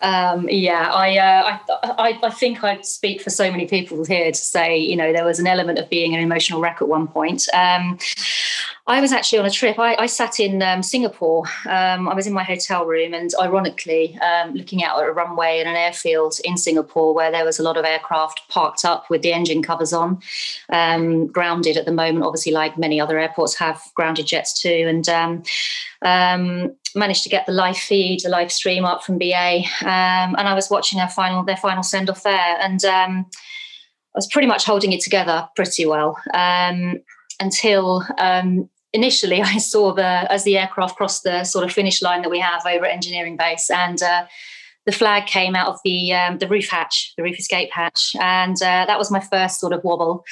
Um, 0.00 0.48
yeah, 0.48 0.92
I, 0.92 1.18
uh, 1.18 1.58
I, 1.98 2.18
I, 2.22 2.30
think 2.30 2.62
I'd 2.62 2.86
speak 2.86 3.20
for 3.20 3.30
so 3.30 3.50
many 3.50 3.66
people 3.66 4.04
here 4.04 4.30
to 4.30 4.38
say, 4.38 4.78
you 4.78 4.94
know, 4.94 5.12
there 5.12 5.24
was 5.24 5.40
an 5.40 5.48
element 5.48 5.78
of 5.80 5.90
being 5.90 6.14
an 6.14 6.20
emotional 6.20 6.60
wreck 6.60 6.78
at 6.80 6.88
one 6.88 7.08
point. 7.08 7.48
Um, 7.52 7.98
I 8.86 9.00
was 9.00 9.12
actually 9.12 9.40
on 9.40 9.46
a 9.46 9.50
trip. 9.50 9.78
I, 9.78 9.96
I 9.96 10.06
sat 10.06 10.38
in 10.38 10.62
um, 10.62 10.82
Singapore. 10.82 11.44
Um, 11.66 12.08
I 12.08 12.14
was 12.14 12.26
in 12.26 12.32
my 12.32 12.44
hotel 12.44 12.86
room, 12.86 13.12
and 13.12 13.30
ironically, 13.40 14.16
um, 14.20 14.54
looking 14.54 14.84
out 14.84 15.02
at 15.02 15.08
a 15.08 15.12
runway 15.12 15.58
and 15.58 15.68
an 15.68 15.76
airfield 15.76 16.38
in 16.44 16.56
Singapore, 16.56 17.12
where 17.12 17.30
there 17.30 17.44
was 17.44 17.58
a 17.58 17.62
lot 17.62 17.76
of 17.76 17.84
aircraft 17.84 18.40
parked 18.48 18.84
up 18.84 19.10
with 19.10 19.22
the 19.22 19.32
engine 19.32 19.62
covers 19.62 19.92
on, 19.92 20.22
um, 20.70 21.26
grounded 21.26 21.76
at 21.76 21.84
the 21.84 21.92
moment. 21.92 22.24
Obviously, 22.24 22.52
like 22.52 22.78
many 22.78 23.00
other 23.00 23.18
airports 23.18 23.56
have 23.56 23.82
grounded 23.94 24.26
jets 24.26 24.58
too, 24.58 24.86
and 24.88 25.08
managed 26.94 27.22
to 27.22 27.28
get 27.28 27.46
the 27.46 27.52
live 27.52 27.76
feed, 27.76 28.20
the 28.20 28.28
live 28.28 28.52
stream 28.52 28.84
up 28.84 29.02
from 29.02 29.18
BA, 29.18 29.62
um, 29.88 30.36
and 30.36 30.46
I 30.46 30.54
was 30.54 30.68
watching 30.68 30.98
their 30.98 31.08
final 31.08 31.42
their 31.42 31.56
final 31.56 31.82
send 31.82 32.10
off 32.10 32.22
there, 32.22 32.56
and 32.60 32.84
um, 32.84 33.26
I 33.30 34.16
was 34.16 34.28
pretty 34.30 34.46
much 34.46 34.64
holding 34.64 34.92
it 34.92 35.00
together 35.00 35.48
pretty 35.56 35.86
well 35.86 36.18
um, 36.34 36.98
until 37.40 38.04
um, 38.18 38.68
initially 38.92 39.40
I 39.54 39.58
saw 39.58 39.94
the 39.94 40.30
as 40.30 40.44
the 40.44 40.58
aircraft 40.58 40.96
crossed 40.96 41.22
the 41.22 41.44
sort 41.44 41.64
of 41.64 41.72
finish 41.72 42.02
line 42.02 42.22
that 42.22 42.30
we 42.30 42.38
have 42.38 42.66
over 42.66 42.84
at 42.84 42.92
engineering 42.92 43.38
base, 43.38 43.70
and 43.70 44.02
uh, 44.02 44.26
the 44.84 44.92
flag 44.92 45.26
came 45.26 45.56
out 45.56 45.68
of 45.68 45.80
the 45.84 46.12
um, 46.12 46.36
the 46.36 46.48
roof 46.48 46.68
hatch, 46.68 47.14
the 47.16 47.22
roof 47.22 47.38
escape 47.38 47.70
hatch, 47.72 48.12
and 48.20 48.56
uh, 48.62 48.84
that 48.86 48.98
was 48.98 49.10
my 49.10 49.20
first 49.20 49.60
sort 49.60 49.72
of 49.72 49.82
wobble. 49.84 50.24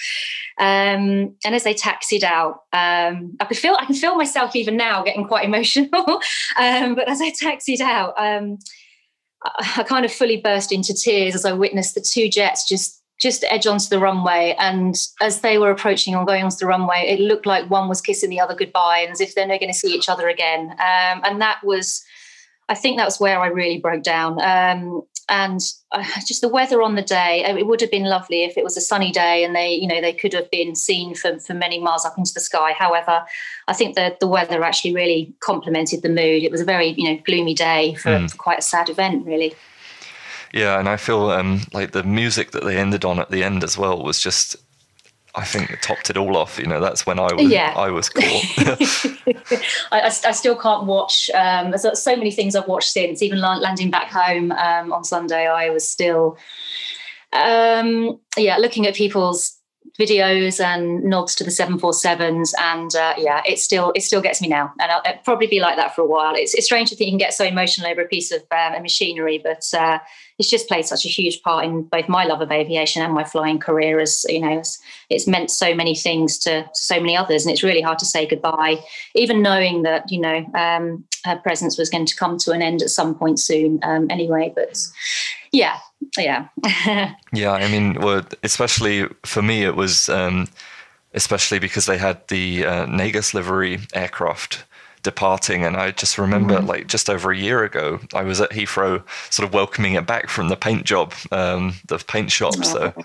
Um, 0.59 1.35
and 1.45 1.55
as 1.55 1.65
they 1.65 1.75
taxied 1.75 2.25
out, 2.25 2.61
um, 2.73 3.37
I 3.41 3.45
could 3.47 3.57
feel 3.57 3.77
I 3.79 3.87
can 3.87 3.95
feel 3.95 4.17
myself 4.17 4.55
even 4.55 4.77
now 4.77 5.03
getting 5.03 5.27
quite 5.27 5.47
emotional. 5.47 6.21
Um, 6.59 6.95
but 6.95 7.07
as 7.09 7.21
I 7.21 7.33
taxied 7.39 7.83
out, 7.83 8.15
um, 8.17 8.59
I, 9.45 9.85
kind 9.87 10.05
of 10.05 10.13
fully 10.13 10.39
burst 10.39 10.73
into 10.73 10.95
tears 10.95 11.35
as 11.35 11.45
I 11.45 11.53
witnessed 11.53 11.95
the 11.95 12.01
two 12.01 12.29
jets 12.29 12.69
just 12.69 13.03
just 13.19 13.45
edge 13.49 13.67
onto 13.67 13.89
the 13.89 13.99
runway. 13.99 14.55
And 14.59 14.95
as 15.23 15.41
they 15.41 15.57
were 15.57 15.71
approaching 15.71 16.15
and 16.15 16.27
going 16.27 16.45
onto 16.45 16.57
the 16.57 16.67
runway, 16.67 17.07
it 17.09 17.19
looked 17.19 17.47
like 17.47 17.71
one 17.71 17.89
was 17.89 18.03
kissing 18.03 18.29
the 18.29 18.41
other 18.41 18.55
goodbye, 18.55 18.99
and 18.99 19.11
as 19.11 19.21
if 19.21 19.35
they're 19.35 19.47
never 19.47 19.59
going 19.59 19.73
to 19.73 19.79
see 19.79 19.95
each 19.95 20.09
other 20.09 20.29
again. 20.29 20.71
Um, 20.73 21.23
and 21.25 21.41
that 21.41 21.59
was 21.65 22.05
I 22.69 22.75
think 22.75 22.99
that 22.99 23.05
was 23.05 23.21
where 23.21 23.41
I 23.41 23.47
really 23.47 23.79
broke 23.79 24.03
down. 24.03 24.41
Um, 24.43 25.03
and 25.29 25.61
uh, 25.91 26.05
just 26.25 26.41
the 26.41 26.49
weather 26.49 26.83
on 26.83 26.95
the 26.95 27.03
day, 27.03 27.45
uh, 27.45 27.57
it 27.57 27.67
would 27.67 27.81
have 27.81 27.91
been 27.91 28.05
lovely 28.05 28.45
if 28.45 28.57
it 28.57 28.63
was 28.63 28.77
a 28.77 28.81
sunny 28.81 29.11
day 29.11 29.43
and 29.43 29.57
they, 29.57 29.75
you 29.75 29.89
know, 29.89 30.01
they 30.01 30.13
could 30.13 30.33
have 30.33 30.51
been 30.51 30.77
seen 30.77 31.15
for, 31.15 31.39
for 31.41 31.55
many 31.55 31.81
miles 31.81 32.05
up 32.05 32.17
into 32.17 32.33
the 32.33 32.41
sky. 32.41 32.73
However, 32.73 33.25
I 33.67 33.73
think 33.73 33.97
that 33.97 34.21
the 34.21 34.29
weather 34.29 34.63
actually 34.63 34.95
really 34.95 35.35
complemented 35.41 36.03
the 36.03 36.09
mood. 36.09 36.45
It 36.45 36.53
was 36.53 36.61
a 36.61 36.65
very, 36.65 36.89
you 36.91 37.11
know, 37.11 37.21
gloomy 37.25 37.55
day 37.55 37.95
for, 37.95 38.11
mm. 38.11 38.31
for 38.31 38.37
quite 38.37 38.61
a 38.61 38.63
sad 38.63 38.89
event, 38.89 39.27
really. 39.27 39.55
Yeah, 40.53 40.79
and 40.79 40.89
I 40.89 40.97
feel 40.97 41.31
um, 41.31 41.63
like 41.73 41.91
the 41.91 42.05
music 42.05 42.53
that 42.53 42.65
they 42.65 42.77
ended 42.77 43.05
on 43.05 43.19
at 43.19 43.31
the 43.31 43.43
end 43.43 43.65
as 43.65 43.77
well 43.77 44.03
was 44.03 44.21
just 44.21 44.57
I 45.37 45.45
think 45.45 45.71
it 45.71 45.83
topped 45.83 46.09
it 46.09 46.17
all 46.17 46.37
off. 46.37 46.59
You 46.59 46.67
know, 46.67 46.81
that's 46.81 47.05
when 47.05 47.19
I 47.19 47.33
was 47.33 47.51
yeah. 47.51 47.75
I 47.77 47.91
was 47.91 48.09
caught. 48.09 48.25
I, 49.93 50.13
I, 50.25 50.33
still 50.33 50.57
can't 50.57 50.87
watch. 50.87 51.29
Um, 51.35 51.71
there's 51.71 52.03
so 52.03 52.17
many 52.17 52.31
things 52.31 52.57
I've 52.57 52.67
watched 52.67 52.91
since. 52.91 53.23
Even 53.23 53.41
landing 53.41 53.91
back 53.91 54.11
home 54.11 54.51
um, 54.53 54.93
on 54.93 55.05
Sunday, 55.05 55.47
I 55.47 55.69
was 55.69 55.87
still, 55.87 56.39
um, 57.35 58.19
yeah, 58.39 58.57
looking 58.57 58.87
at 58.87 58.95
people's 58.95 59.56
videos 59.99 60.61
and 60.61 61.05
nods 61.05 61.35
to 61.35 61.45
the 61.45 61.51
747s 61.51 62.53
and 62.61 62.95
uh, 62.95 63.15
yeah 63.19 63.43
it 63.47 63.59
still 63.59 63.93
it 63.95 64.03
still 64.03 64.21
gets 64.21 64.41
me 64.41 64.49
now. 64.49 64.73
And 64.81 64.91
I'll, 64.91 65.03
it'll 65.05 65.23
probably 65.23 65.47
be 65.47 65.61
like 65.61 65.77
that 65.77 65.95
for 65.95 66.03
a 66.03 66.07
while. 66.07 66.35
It's, 66.35 66.55
it's 66.55 66.67
strange 66.67 66.91
to 66.91 66.97
think 66.97 67.07
you 67.07 67.13
can 67.13 67.19
get 67.19 67.35
so 67.35 67.45
emotional 67.45 67.91
over 67.91 68.03
a 68.03 68.09
piece 68.09 68.33
of 68.33 68.43
um, 68.51 68.83
machinery 68.83 69.39
but 69.43 69.65
uh, 69.79 69.99
it's 70.39 70.51
just 70.51 70.69
played 70.69 70.87
such 70.87 71.05
a 71.05 71.09
huge 71.09 71.43
part 71.43 71.65
in 71.65 71.83
both 71.83 72.09
my 72.09 72.25
love 72.25 72.41
of 72.41 72.51
aviation 72.51 73.03
and 73.03 73.13
my 73.13 73.25
flying 73.25 73.59
career 73.59 74.01
as 74.01 74.25
you 74.29 74.41
know 74.41 74.59
it's, 74.59 74.81
it's 75.11 75.27
meant 75.27 75.51
so 75.51 75.75
many 75.75 75.95
things 75.95 76.39
to, 76.39 76.63
to, 76.63 76.69
so 76.75 77.01
many 77.01 77.17
others 77.17 77.45
and 77.45 77.53
it's 77.53 77.63
really 77.63 77.81
hard 77.81 77.99
to 77.99 78.05
say 78.05 78.27
goodbye 78.27 78.83
even 79.15 79.43
knowing 79.43 79.83
that 79.83 80.11
you 80.11 80.21
know 80.21 80.45
um, 80.55 81.05
her 81.25 81.37
presence 81.39 81.79
was 81.79 81.91
going 81.91 82.07
to 82.07 82.17
come 82.17 82.39
to 82.39 82.53
an 82.53 82.63
end 82.63 82.83
at 82.83 82.91
some 82.91 83.15
point 83.15 83.39
soon 83.39 83.79
um, 83.83 84.07
anyway 84.11 84.53
but 84.55 84.79
yeah 85.53 85.79
yeah 86.19 86.49
yeah 87.33 87.53
i 87.53 87.69
mean 87.69 87.95
well, 87.95 88.23
especially 88.43 89.07
for 89.25 89.43
me 89.43 89.65
it 89.65 89.77
was 89.77 90.09
um, 90.09 90.49
especially 91.15 91.59
because 91.59 91.87
they 91.87 91.99
had 91.99 92.27
the 92.29 92.65
uh, 92.65 92.87
Negus 92.87 93.35
livery 93.35 93.81
aircraft 93.95 94.65
departing 95.03 95.65
and 95.65 95.77
i 95.77 95.93
just 95.93 96.19
remember 96.19 96.57
mm-hmm. 96.57 96.67
like 96.67 96.89
just 96.89 97.09
over 97.09 97.31
a 97.31 97.39
year 97.39 97.63
ago 97.63 98.01
i 98.13 98.25
was 98.25 98.41
at 98.41 98.51
heathrow 98.51 99.01
sort 99.33 99.47
of 99.47 99.55
welcoming 99.55 99.95
it 99.95 100.05
back 100.05 100.29
from 100.29 100.49
the 100.49 100.57
paint 100.57 100.85
job 100.85 101.15
um, 101.31 101.75
the 101.87 101.97
paint 101.99 102.33
shop 102.33 102.55
oh. 102.59 102.63
so 102.63 103.05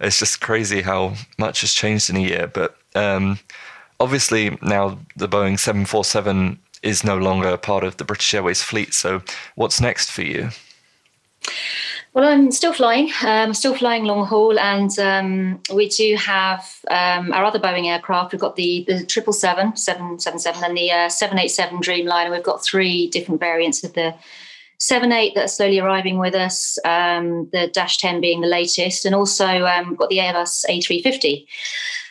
it's 0.00 0.18
just 0.18 0.40
crazy 0.40 0.82
how 0.82 1.14
much 1.38 1.60
has 1.60 1.72
changed 1.72 2.10
in 2.10 2.16
a 2.16 2.20
year 2.20 2.50
but 2.52 2.76
um, 2.96 3.38
obviously 4.00 4.58
now 4.62 4.98
the 5.14 5.28
boeing 5.28 5.56
747 5.56 6.58
is 6.82 7.04
no 7.04 7.16
longer 7.16 7.56
part 7.56 7.84
of 7.84 7.98
the 7.98 8.04
british 8.04 8.34
airways 8.34 8.60
fleet 8.60 8.92
so 8.92 9.22
what's 9.54 9.80
next 9.80 10.10
for 10.10 10.22
you 10.22 10.50
well, 12.14 12.24
I'm 12.24 12.50
still 12.50 12.72
flying. 12.72 13.10
I'm 13.20 13.50
um, 13.50 13.54
still 13.54 13.74
flying 13.74 14.04
long 14.04 14.26
haul, 14.26 14.58
and 14.58 14.98
um, 14.98 15.60
we 15.74 15.88
do 15.88 16.16
have 16.16 16.64
um, 16.90 17.32
our 17.32 17.44
other 17.44 17.58
Boeing 17.58 17.86
aircraft. 17.86 18.32
We've 18.32 18.40
got 18.40 18.56
the 18.56 18.84
the 18.88 19.04
triple 19.04 19.32
seven, 19.32 19.76
seven 19.76 20.18
seven 20.18 20.38
seven, 20.38 20.64
and 20.64 20.76
the 20.76 20.90
uh, 20.90 21.08
seven 21.08 21.38
eight 21.38 21.50
seven 21.50 21.78
Dreamliner. 21.78 22.30
We've 22.30 22.42
got 22.42 22.64
three 22.64 23.08
different 23.08 23.40
variants 23.40 23.84
of 23.84 23.92
the 23.92 24.14
seven 24.78 25.12
eight 25.12 25.34
that 25.34 25.44
are 25.44 25.48
slowly 25.48 25.78
arriving 25.78 26.18
with 26.18 26.34
us. 26.34 26.78
Um, 26.84 27.48
the 27.52 27.68
Dash 27.68 27.98
ten 27.98 28.20
being 28.20 28.40
the 28.40 28.48
latest, 28.48 29.04
and 29.04 29.14
also 29.14 29.66
um, 29.66 29.94
got 29.94 30.08
the 30.08 30.18
Airbus 30.18 30.64
A 30.68 30.80
three 30.80 31.02
fifty. 31.02 31.46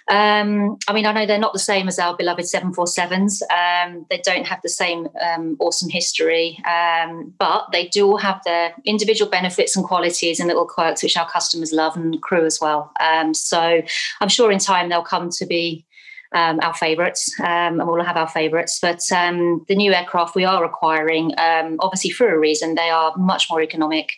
Um, 0.10 0.78
I 0.88 0.94
mean, 0.94 1.06
I 1.06 1.12
know 1.12 1.26
they're 1.26 1.38
not 1.38 1.54
the 1.54 1.60
same 1.60 1.88
as 1.88 2.00
our 2.00 2.16
beloved 2.16 2.46
747s. 2.46 3.42
Um, 3.52 4.06
they 4.10 4.20
don't 4.20 4.48
have 4.48 4.62
the 4.62 4.70
same 4.70 5.08
um, 5.22 5.58
awesome 5.60 5.90
history, 5.90 6.64
um, 6.66 7.34
but 7.38 7.68
they 7.72 7.88
do 7.88 8.08
all 8.08 8.18
have 8.18 8.42
their 8.46 8.74
individual 8.86 9.30
benefits 9.30 9.76
and 9.76 9.86
qualities 9.86 10.40
and 10.40 10.48
little 10.48 10.68
quirks 10.68 11.04
which 11.04 11.18
our 11.18 11.30
customers 11.30 11.74
love 11.74 11.96
and 11.98 12.22
crew 12.22 12.46
as 12.46 12.60
well. 12.62 12.92
Um, 13.00 13.34
so 13.34 13.82
I'm 14.22 14.30
sure 14.30 14.52
in 14.52 14.60
time 14.60 14.90
they'll 14.90 15.02
come 15.02 15.30
to 15.32 15.46
be 15.46 15.86
um, 16.34 16.60
our 16.62 16.74
favourites, 16.74 17.34
um, 17.40 17.80
and 17.80 17.88
we'll 17.88 18.04
have 18.04 18.18
our 18.18 18.28
favourites. 18.28 18.80
But 18.82 19.02
um, 19.12 19.66
the 19.68 19.76
new 19.76 19.94
aircraft 19.94 20.36
we 20.36 20.46
are 20.46 20.64
acquiring, 20.64 21.32
um, 21.38 21.78
obviously 21.80 22.12
for 22.12 22.34
a 22.34 22.38
reason, 22.38 22.76
they 22.76 22.90
are 22.90 23.16
much 23.18 23.48
more 23.50 23.62
economic. 23.62 24.14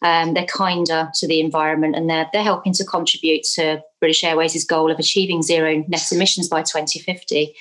Um, 0.00 0.34
they're 0.34 0.46
kinder 0.46 1.10
to 1.14 1.26
the 1.26 1.40
environment, 1.40 1.96
and 1.96 2.08
they're 2.08 2.28
they're 2.32 2.42
helping 2.42 2.72
to 2.74 2.84
contribute 2.84 3.42
to 3.54 3.82
British 3.98 4.22
Airways' 4.22 4.64
goal 4.64 4.92
of 4.92 4.98
achieving 4.98 5.42
zero 5.42 5.84
net 5.88 6.12
emissions 6.12 6.48
by 6.48 6.62
2050. 6.62 7.52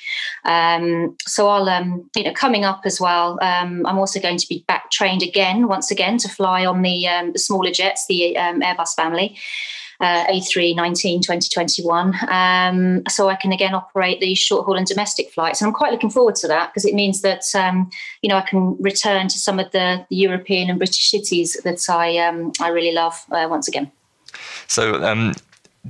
Um, 0.45 1.15
so 1.25 1.47
I'll, 1.47 1.67
you 2.15 2.23
know, 2.23 2.33
coming 2.33 2.63
up 2.63 2.81
as 2.85 3.01
well. 3.01 3.39
I'm 3.41 3.97
also 3.97 4.19
going 4.19 4.37
to 4.37 4.47
be 4.47 4.63
back 4.67 4.91
trained 4.91 5.23
again, 5.23 5.67
once 5.67 5.89
again, 5.89 6.19
to 6.19 6.29
fly 6.29 6.65
on 6.65 6.83
the 6.83 7.07
the 7.33 7.39
smaller 7.39 7.71
jets, 7.71 8.05
the 8.07 8.35
Airbus 8.37 8.93
family 8.95 9.35
uh, 9.99 10.25
A319 10.27 11.21
2021. 11.21 12.13
Um, 12.29 13.03
so 13.07 13.29
I 13.29 13.35
can 13.35 13.51
again 13.51 13.73
operate 13.73 14.19
these 14.19 14.37
short 14.37 14.65
haul 14.65 14.75
and 14.75 14.85
domestic 14.85 15.31
flights. 15.31 15.61
And 15.61 15.67
I'm 15.67 15.73
quite 15.73 15.91
looking 15.91 16.09
forward 16.09 16.35
to 16.35 16.47
that 16.47 16.71
because 16.71 16.85
it 16.85 16.93
means 16.93 17.21
that, 17.21 17.43
um, 17.55 17.89
you 18.21 18.29
know, 18.29 18.37
I 18.37 18.41
can 18.41 18.77
return 18.81 19.27
to 19.27 19.37
some 19.37 19.59
of 19.59 19.71
the, 19.71 20.05
the 20.09 20.15
European 20.15 20.69
and 20.69 20.77
British 20.77 21.09
cities 21.09 21.57
that 21.63 21.89
I, 21.89 22.17
um, 22.17 22.51
I 22.61 22.69
really 22.69 22.91
love 22.91 23.25
uh, 23.31 23.47
once 23.49 23.67
again. 23.67 23.91
So, 24.67 25.03
um, 25.03 25.33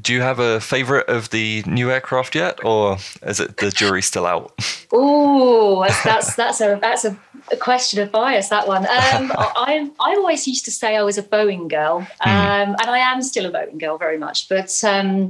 do 0.01 0.13
you 0.13 0.21
have 0.21 0.39
a 0.39 0.59
favorite 0.59 1.07
of 1.07 1.29
the 1.29 1.63
new 1.65 1.91
aircraft 1.91 2.35
yet, 2.35 2.63
or 2.63 2.97
is 3.23 3.39
it 3.39 3.57
the 3.57 3.71
jury 3.71 4.01
still 4.01 4.25
out? 4.25 4.53
Oh, 4.89 5.85
that's, 6.05 6.35
that's 6.35 6.61
a 6.61 6.79
that's 6.81 7.03
a, 7.03 7.19
a, 7.51 7.57
question 7.57 8.01
of 8.01 8.09
bias. 8.09 8.47
That 8.47 8.69
one. 8.69 8.85
Um, 8.85 8.87
I 9.37 9.91
I 9.99 10.15
always 10.15 10.47
used 10.47 10.63
to 10.63 10.71
say 10.71 10.95
I 10.95 11.03
was 11.03 11.17
a 11.17 11.23
Boeing 11.23 11.67
girl, 11.67 12.07
hmm. 12.21 12.29
um, 12.29 12.35
mm. 12.69 12.75
and 12.79 12.89
I 12.89 12.99
am 12.99 13.21
still 13.21 13.45
a 13.45 13.51
Boeing 13.51 13.79
girl 13.79 13.97
very 13.97 14.17
much. 14.17 14.47
But 14.47 14.73
um, 14.85 15.29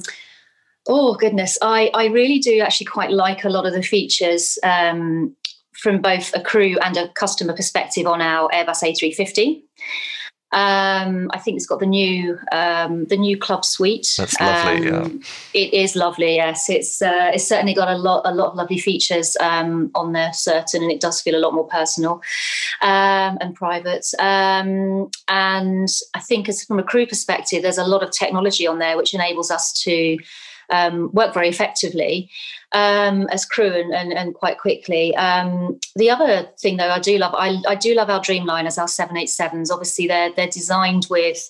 oh 0.88 1.16
goodness, 1.16 1.58
I 1.64 1.90
I 1.96 2.06
really 2.06 2.38
do 2.38 2.60
actually 2.60 2.86
quite 2.86 3.10
like 3.10 3.46
a 3.46 3.50
lot 3.50 3.66
of 3.66 3.74
the 3.74 3.82
features 3.82 4.60
um, 4.62 5.36
from 5.74 6.02
both 6.02 6.32
a 6.36 6.42
crew 6.42 6.78
and 6.84 6.96
a 6.96 7.10
customer 7.10 7.54
perspective 7.54 8.06
on 8.06 8.22
our 8.22 8.50
Airbus 8.50 8.84
A350. 8.84 9.64
Um, 10.54 11.30
I 11.34 11.40
think 11.40 11.58
it's 11.58 11.66
got 11.66 11.80
the 11.80 11.86
new 11.86 12.40
um, 12.54 13.06
the 13.06 13.18
new 13.18 13.38
club 13.38 13.66
suite. 13.66 14.16
That's 14.18 14.40
lovely. 14.40 14.90
Um, 14.90 15.22
yeah. 15.54 15.62
It 15.62 15.74
is 15.74 15.96
lovely. 15.96 16.36
Yes, 16.36 16.70
it's 16.70 17.02
uh, 17.02 17.32
it's 17.34 17.48
certainly 17.48 17.74
got 17.74 17.90
a 17.90 17.98
lot 17.98 18.22
a 18.24 18.34
lot 18.34 18.52
of 18.52 18.56
lovely 18.56 18.80
features 18.80 19.36
um, 19.42 19.92
on 19.94 20.14
there, 20.14 20.32
certain, 20.32 20.84
and 20.84 20.92
it 20.92 21.02
does 21.02 21.22
feel 21.22 21.36
a 21.36 21.44
lot 21.44 21.54
more 21.54 21.68
personal 21.68 22.22
um, 22.82 23.38
and 23.42 23.56
private. 23.56 24.06
Um, 24.20 25.12
and 25.28 25.90
I 26.14 26.20
think, 26.22 26.48
as 26.48 26.64
from 26.64 26.80
a 26.80 26.84
crew 26.84 27.06
perspective, 27.06 27.62
there's 27.62 27.78
a 27.78 27.84
lot 27.84 28.02
of 28.02 28.12
technology 28.12 28.66
on 28.66 28.80
there 28.80 28.96
which 28.96 29.14
enables 29.14 29.52
us 29.52 29.74
to 29.84 30.18
um, 30.70 31.12
work 31.14 31.34
very 31.34 31.50
effectively 31.50 32.30
um, 32.72 33.28
as 33.28 33.46
crew 33.46 33.72
and, 33.72 33.94
and, 33.94 34.14
and 34.14 34.34
quite 34.34 34.60
quickly. 34.60 35.16
Um, 35.16 35.80
the 35.96 36.10
other 36.10 36.50
thing, 36.60 36.78
though, 36.78 36.90
I 36.90 37.00
do 37.00 37.18
love, 37.18 37.34
I, 37.36 37.58
I 37.68 37.76
do 37.76 37.94
love 37.94 38.10
our 38.10 38.20
Dreamliners, 38.20 38.78
our 38.78 38.88
787s. 38.88 39.72
Obviously, 39.72 40.08
they're 40.08 40.32
they're 40.36 40.48
designed 40.48 41.08
with 41.10 41.50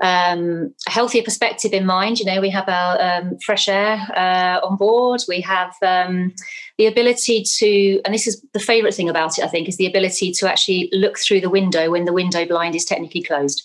um, 0.00 0.74
a 0.86 0.90
healthier 0.90 1.22
perspective 1.22 1.72
in 1.72 1.86
mind. 1.86 2.18
You 2.18 2.26
know, 2.26 2.40
we 2.40 2.50
have 2.50 2.68
our 2.68 3.00
um, 3.00 3.38
fresh 3.38 3.68
air 3.68 3.94
uh, 4.16 4.66
on 4.66 4.76
board. 4.76 5.22
We 5.28 5.40
have 5.42 5.74
um, 5.82 6.34
the 6.78 6.86
ability 6.86 7.44
to, 7.58 8.00
and 8.04 8.12
this 8.12 8.26
is 8.26 8.44
the 8.52 8.60
favourite 8.60 8.94
thing 8.94 9.08
about 9.08 9.38
it, 9.38 9.44
I 9.44 9.48
think, 9.48 9.68
is 9.68 9.76
the 9.76 9.86
ability 9.86 10.32
to 10.32 10.50
actually 10.50 10.88
look 10.92 11.18
through 11.18 11.40
the 11.40 11.50
window 11.50 11.90
when 11.90 12.04
the 12.04 12.12
window 12.12 12.44
blind 12.44 12.74
is 12.74 12.84
technically 12.84 13.22
closed. 13.22 13.64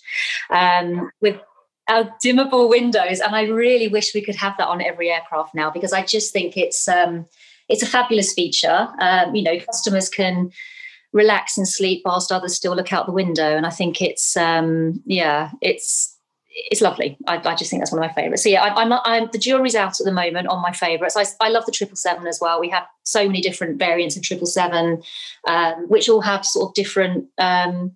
Um, 0.50 1.12
with 1.22 1.40
our 1.90 2.10
dimmable 2.24 2.70
windows, 2.70 3.20
and 3.20 3.36
I 3.36 3.44
really 3.44 3.88
wish 3.88 4.14
we 4.14 4.22
could 4.22 4.36
have 4.36 4.56
that 4.58 4.68
on 4.68 4.82
every 4.82 5.10
aircraft 5.10 5.56
now 5.56 5.70
because 5.70 5.92
I 5.92 6.04
just 6.04 6.32
think 6.32 6.56
it's 6.56 6.88
um, 6.88 7.26
it's 7.68 7.84
a 7.84 7.88
fabulous 7.88 8.34
feature. 8.34 8.88
Um, 9.00 9.36
you 9.36 9.44
know, 9.44 9.60
customers 9.60 10.08
can 10.08 10.52
relax 11.12 11.58
and 11.58 11.68
sleep 11.68 12.04
whilst 12.06 12.32
others 12.32 12.56
still 12.56 12.76
look 12.76 12.94
out 12.94 13.08
the 13.08 13.12
window, 13.12 13.58
and 13.58 13.66
I 13.66 13.72
think 13.72 14.02
it's 14.02 14.38
um, 14.38 15.02
yeah, 15.06 15.52
it's 15.62 16.16
it's 16.52 16.82
lovely. 16.82 17.18
I, 17.28 17.38
I, 17.38 17.56
just 17.56 17.70
think 17.70 17.82
that's 17.82 17.92
one 17.92 18.04
of 18.04 18.10
my 18.10 18.14
favourites. 18.14 18.44
So 18.44 18.50
yeah, 18.50 18.64
I, 18.64 18.82
I'm, 18.82 18.92
I'm, 19.06 19.30
the 19.32 19.38
jury's 19.38 19.76
out 19.76 20.00
at 20.00 20.06
the 20.06 20.12
moment 20.12 20.48
on 20.48 20.62
my 20.62 20.72
favourites. 20.72 21.16
I, 21.16 21.26
I 21.40 21.50
love 21.50 21.66
the 21.66 21.72
triple 21.72 21.96
seven 21.96 22.28
as 22.28 22.40
well. 22.42 22.60
We 22.60 22.70
have 22.70 22.86
so 23.04 23.26
many 23.28 23.40
different 23.40 23.78
variants 23.80 24.18
of 24.18 24.24
triple 24.24 24.48
seven, 24.48 25.02
um, 25.48 25.88
which 25.88 26.10
all 26.10 26.22
have 26.22 26.46
sort 26.46 26.70
of 26.70 26.74
different 26.74 27.28
um, 27.38 27.96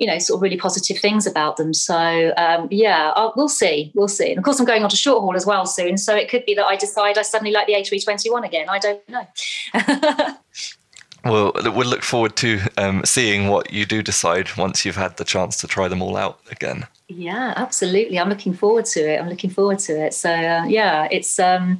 you 0.00 0.06
know, 0.06 0.18
sort 0.18 0.38
of 0.38 0.42
really 0.42 0.56
positive 0.56 0.98
things 0.98 1.26
about 1.26 1.58
them. 1.58 1.74
So 1.74 2.32
um, 2.38 2.68
yeah, 2.70 3.12
I'll, 3.14 3.34
we'll 3.36 3.50
see, 3.50 3.92
we'll 3.94 4.08
see. 4.08 4.30
And 4.30 4.38
of 4.38 4.44
course, 4.44 4.58
I'm 4.58 4.64
going 4.64 4.82
on 4.82 4.88
to 4.88 4.96
short 4.96 5.20
haul 5.20 5.36
as 5.36 5.44
well 5.44 5.66
soon, 5.66 5.98
so 5.98 6.16
it 6.16 6.30
could 6.30 6.46
be 6.46 6.54
that 6.54 6.64
I 6.64 6.74
decide 6.74 7.18
I 7.18 7.22
suddenly 7.22 7.52
like 7.52 7.66
the 7.66 7.74
A321 7.74 8.44
again. 8.46 8.68
I 8.70 8.78
don't 8.78 9.08
know. 9.10 9.26
well, 11.24 11.52
we'll 11.54 11.86
look 11.86 12.02
forward 12.02 12.34
to 12.36 12.60
um, 12.78 13.02
seeing 13.04 13.48
what 13.48 13.74
you 13.74 13.84
do 13.84 14.02
decide 14.02 14.56
once 14.56 14.86
you've 14.86 14.96
had 14.96 15.18
the 15.18 15.24
chance 15.24 15.58
to 15.58 15.66
try 15.66 15.86
them 15.86 16.00
all 16.00 16.16
out 16.16 16.40
again. 16.50 16.86
Yeah, 17.08 17.52
absolutely. 17.56 18.18
I'm 18.18 18.30
looking 18.30 18.54
forward 18.54 18.86
to 18.86 19.00
it. 19.00 19.20
I'm 19.20 19.28
looking 19.28 19.50
forward 19.50 19.80
to 19.80 20.06
it. 20.06 20.14
So 20.14 20.32
uh, 20.32 20.64
yeah, 20.64 21.08
it's 21.10 21.38
um, 21.38 21.78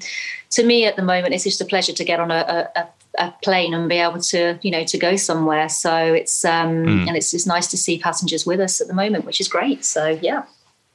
to 0.51 0.63
me 0.63 0.85
at 0.85 0.97
the 0.97 1.03
moment, 1.03 1.33
it's 1.33 1.45
just 1.45 1.63
a 1.63 1.65
pleasure 1.65 1.95
to 1.95 2.05
get 2.05 2.21
on 2.21 2.31
a, 2.31 2.69
a, 2.77 2.81
a 2.81 2.89
plane 3.43 3.75
and 3.75 3.89
be 3.89 3.97
able 3.97 4.21
to 4.21 4.59
you 4.63 4.71
know 4.71 4.85
to 4.85 4.97
go 4.99 5.17
somewhere 5.17 5.69
so 5.69 5.95
it's 5.97 6.45
um 6.45 6.85
mm. 6.85 7.09
and 7.09 7.17
it's 7.17 7.47
nice 7.47 7.67
to 7.67 7.77
see 7.77 7.99
passengers 7.99 8.47
with 8.47 8.61
us 8.61 8.81
at 8.81 8.87
the 8.87 8.95
moment 8.95 9.25
which 9.25 9.41
is 9.41 9.49
great 9.49 9.85
so 9.85 10.19
yeah 10.23 10.45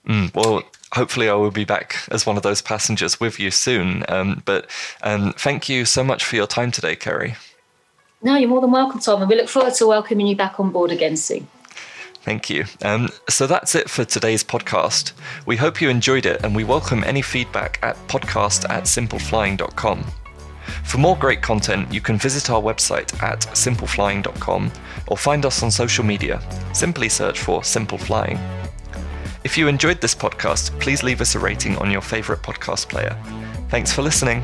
mm. 0.08 0.34
well 0.34 0.63
hopefully 0.94 1.28
i 1.28 1.34
will 1.34 1.52
be 1.52 1.66
back 1.66 1.96
as 2.12 2.26
one 2.26 2.38
of 2.38 2.44
those 2.44 2.62
passengers 2.62 3.20
with 3.20 3.39
you 3.39 3.52
soon 3.52 4.04
um, 4.08 4.42
but 4.46 4.70
um, 5.04 5.34
thank 5.34 5.68
you 5.68 5.84
so 5.86 6.04
much 6.04 6.24
for 6.24 6.36
your 6.36 6.48
time 6.48 6.72
today 6.72 6.96
kerry 6.96 7.36
no 8.22 8.36
you're 8.36 8.50
more 8.50 8.62
than 8.62 8.72
welcome 8.72 9.00
tom 9.00 9.22
and 9.22 9.30
we 9.30 9.36
look 9.36 9.50
forward 9.50 9.74
to 9.74 9.86
welcoming 9.86 10.26
you 10.26 10.36
back 10.36 10.60
on 10.60 10.72
board 10.72 10.92
again 10.92 11.18
soon 11.18 11.48
Thank 12.22 12.50
you. 12.50 12.66
Um, 12.82 13.10
so 13.30 13.46
that's 13.46 13.76
it 13.76 13.88
for 13.88 14.04
today's 14.04 14.44
podcast. 14.44 15.12
We 15.46 15.58
hope 15.58 15.80
you 15.80 15.89
enjoyed 15.89 16.26
it 16.26 16.44
and 16.44 16.56
we 16.56 16.63
welcome 16.63 17.04
any 17.04 17.22
feedback 17.22 17.78
at 17.84 17.96
podcast 18.08 18.68
at 18.68 18.86
simpleflying.com. 18.86 20.06
For 20.84 20.97
more 20.97 21.17
great 21.17 21.41
content, 21.41 21.93
you 21.93 22.01
can 22.01 22.17
visit 22.17 22.49
our 22.49 22.62
website 22.62 23.21
at 23.21 23.41
simpleflying.com 23.41 24.71
or 25.08 25.17
find 25.17 25.45
us 25.45 25.63
on 25.63 25.71
social 25.71 26.04
media. 26.04 26.41
Simply 26.73 27.10
search 27.10 27.39
for 27.39 27.63
Simple 27.63 27.97
Flying. 27.97 28.39
If 29.43 29.58
you 29.58 29.67
enjoyed 29.67 30.01
this 30.01 30.15
podcast, 30.15 30.78
please 30.80 31.04
leave 31.04 31.21
us 31.21 31.36
a 31.36 31.39
rating 31.39 31.78
on 31.78 31.91
your 31.91 32.01
favourite 32.01 32.41
podcast 32.41 32.89
player. 32.89 33.15
Thanks 33.69 33.91
for 33.91 34.01
listening. 34.01 34.41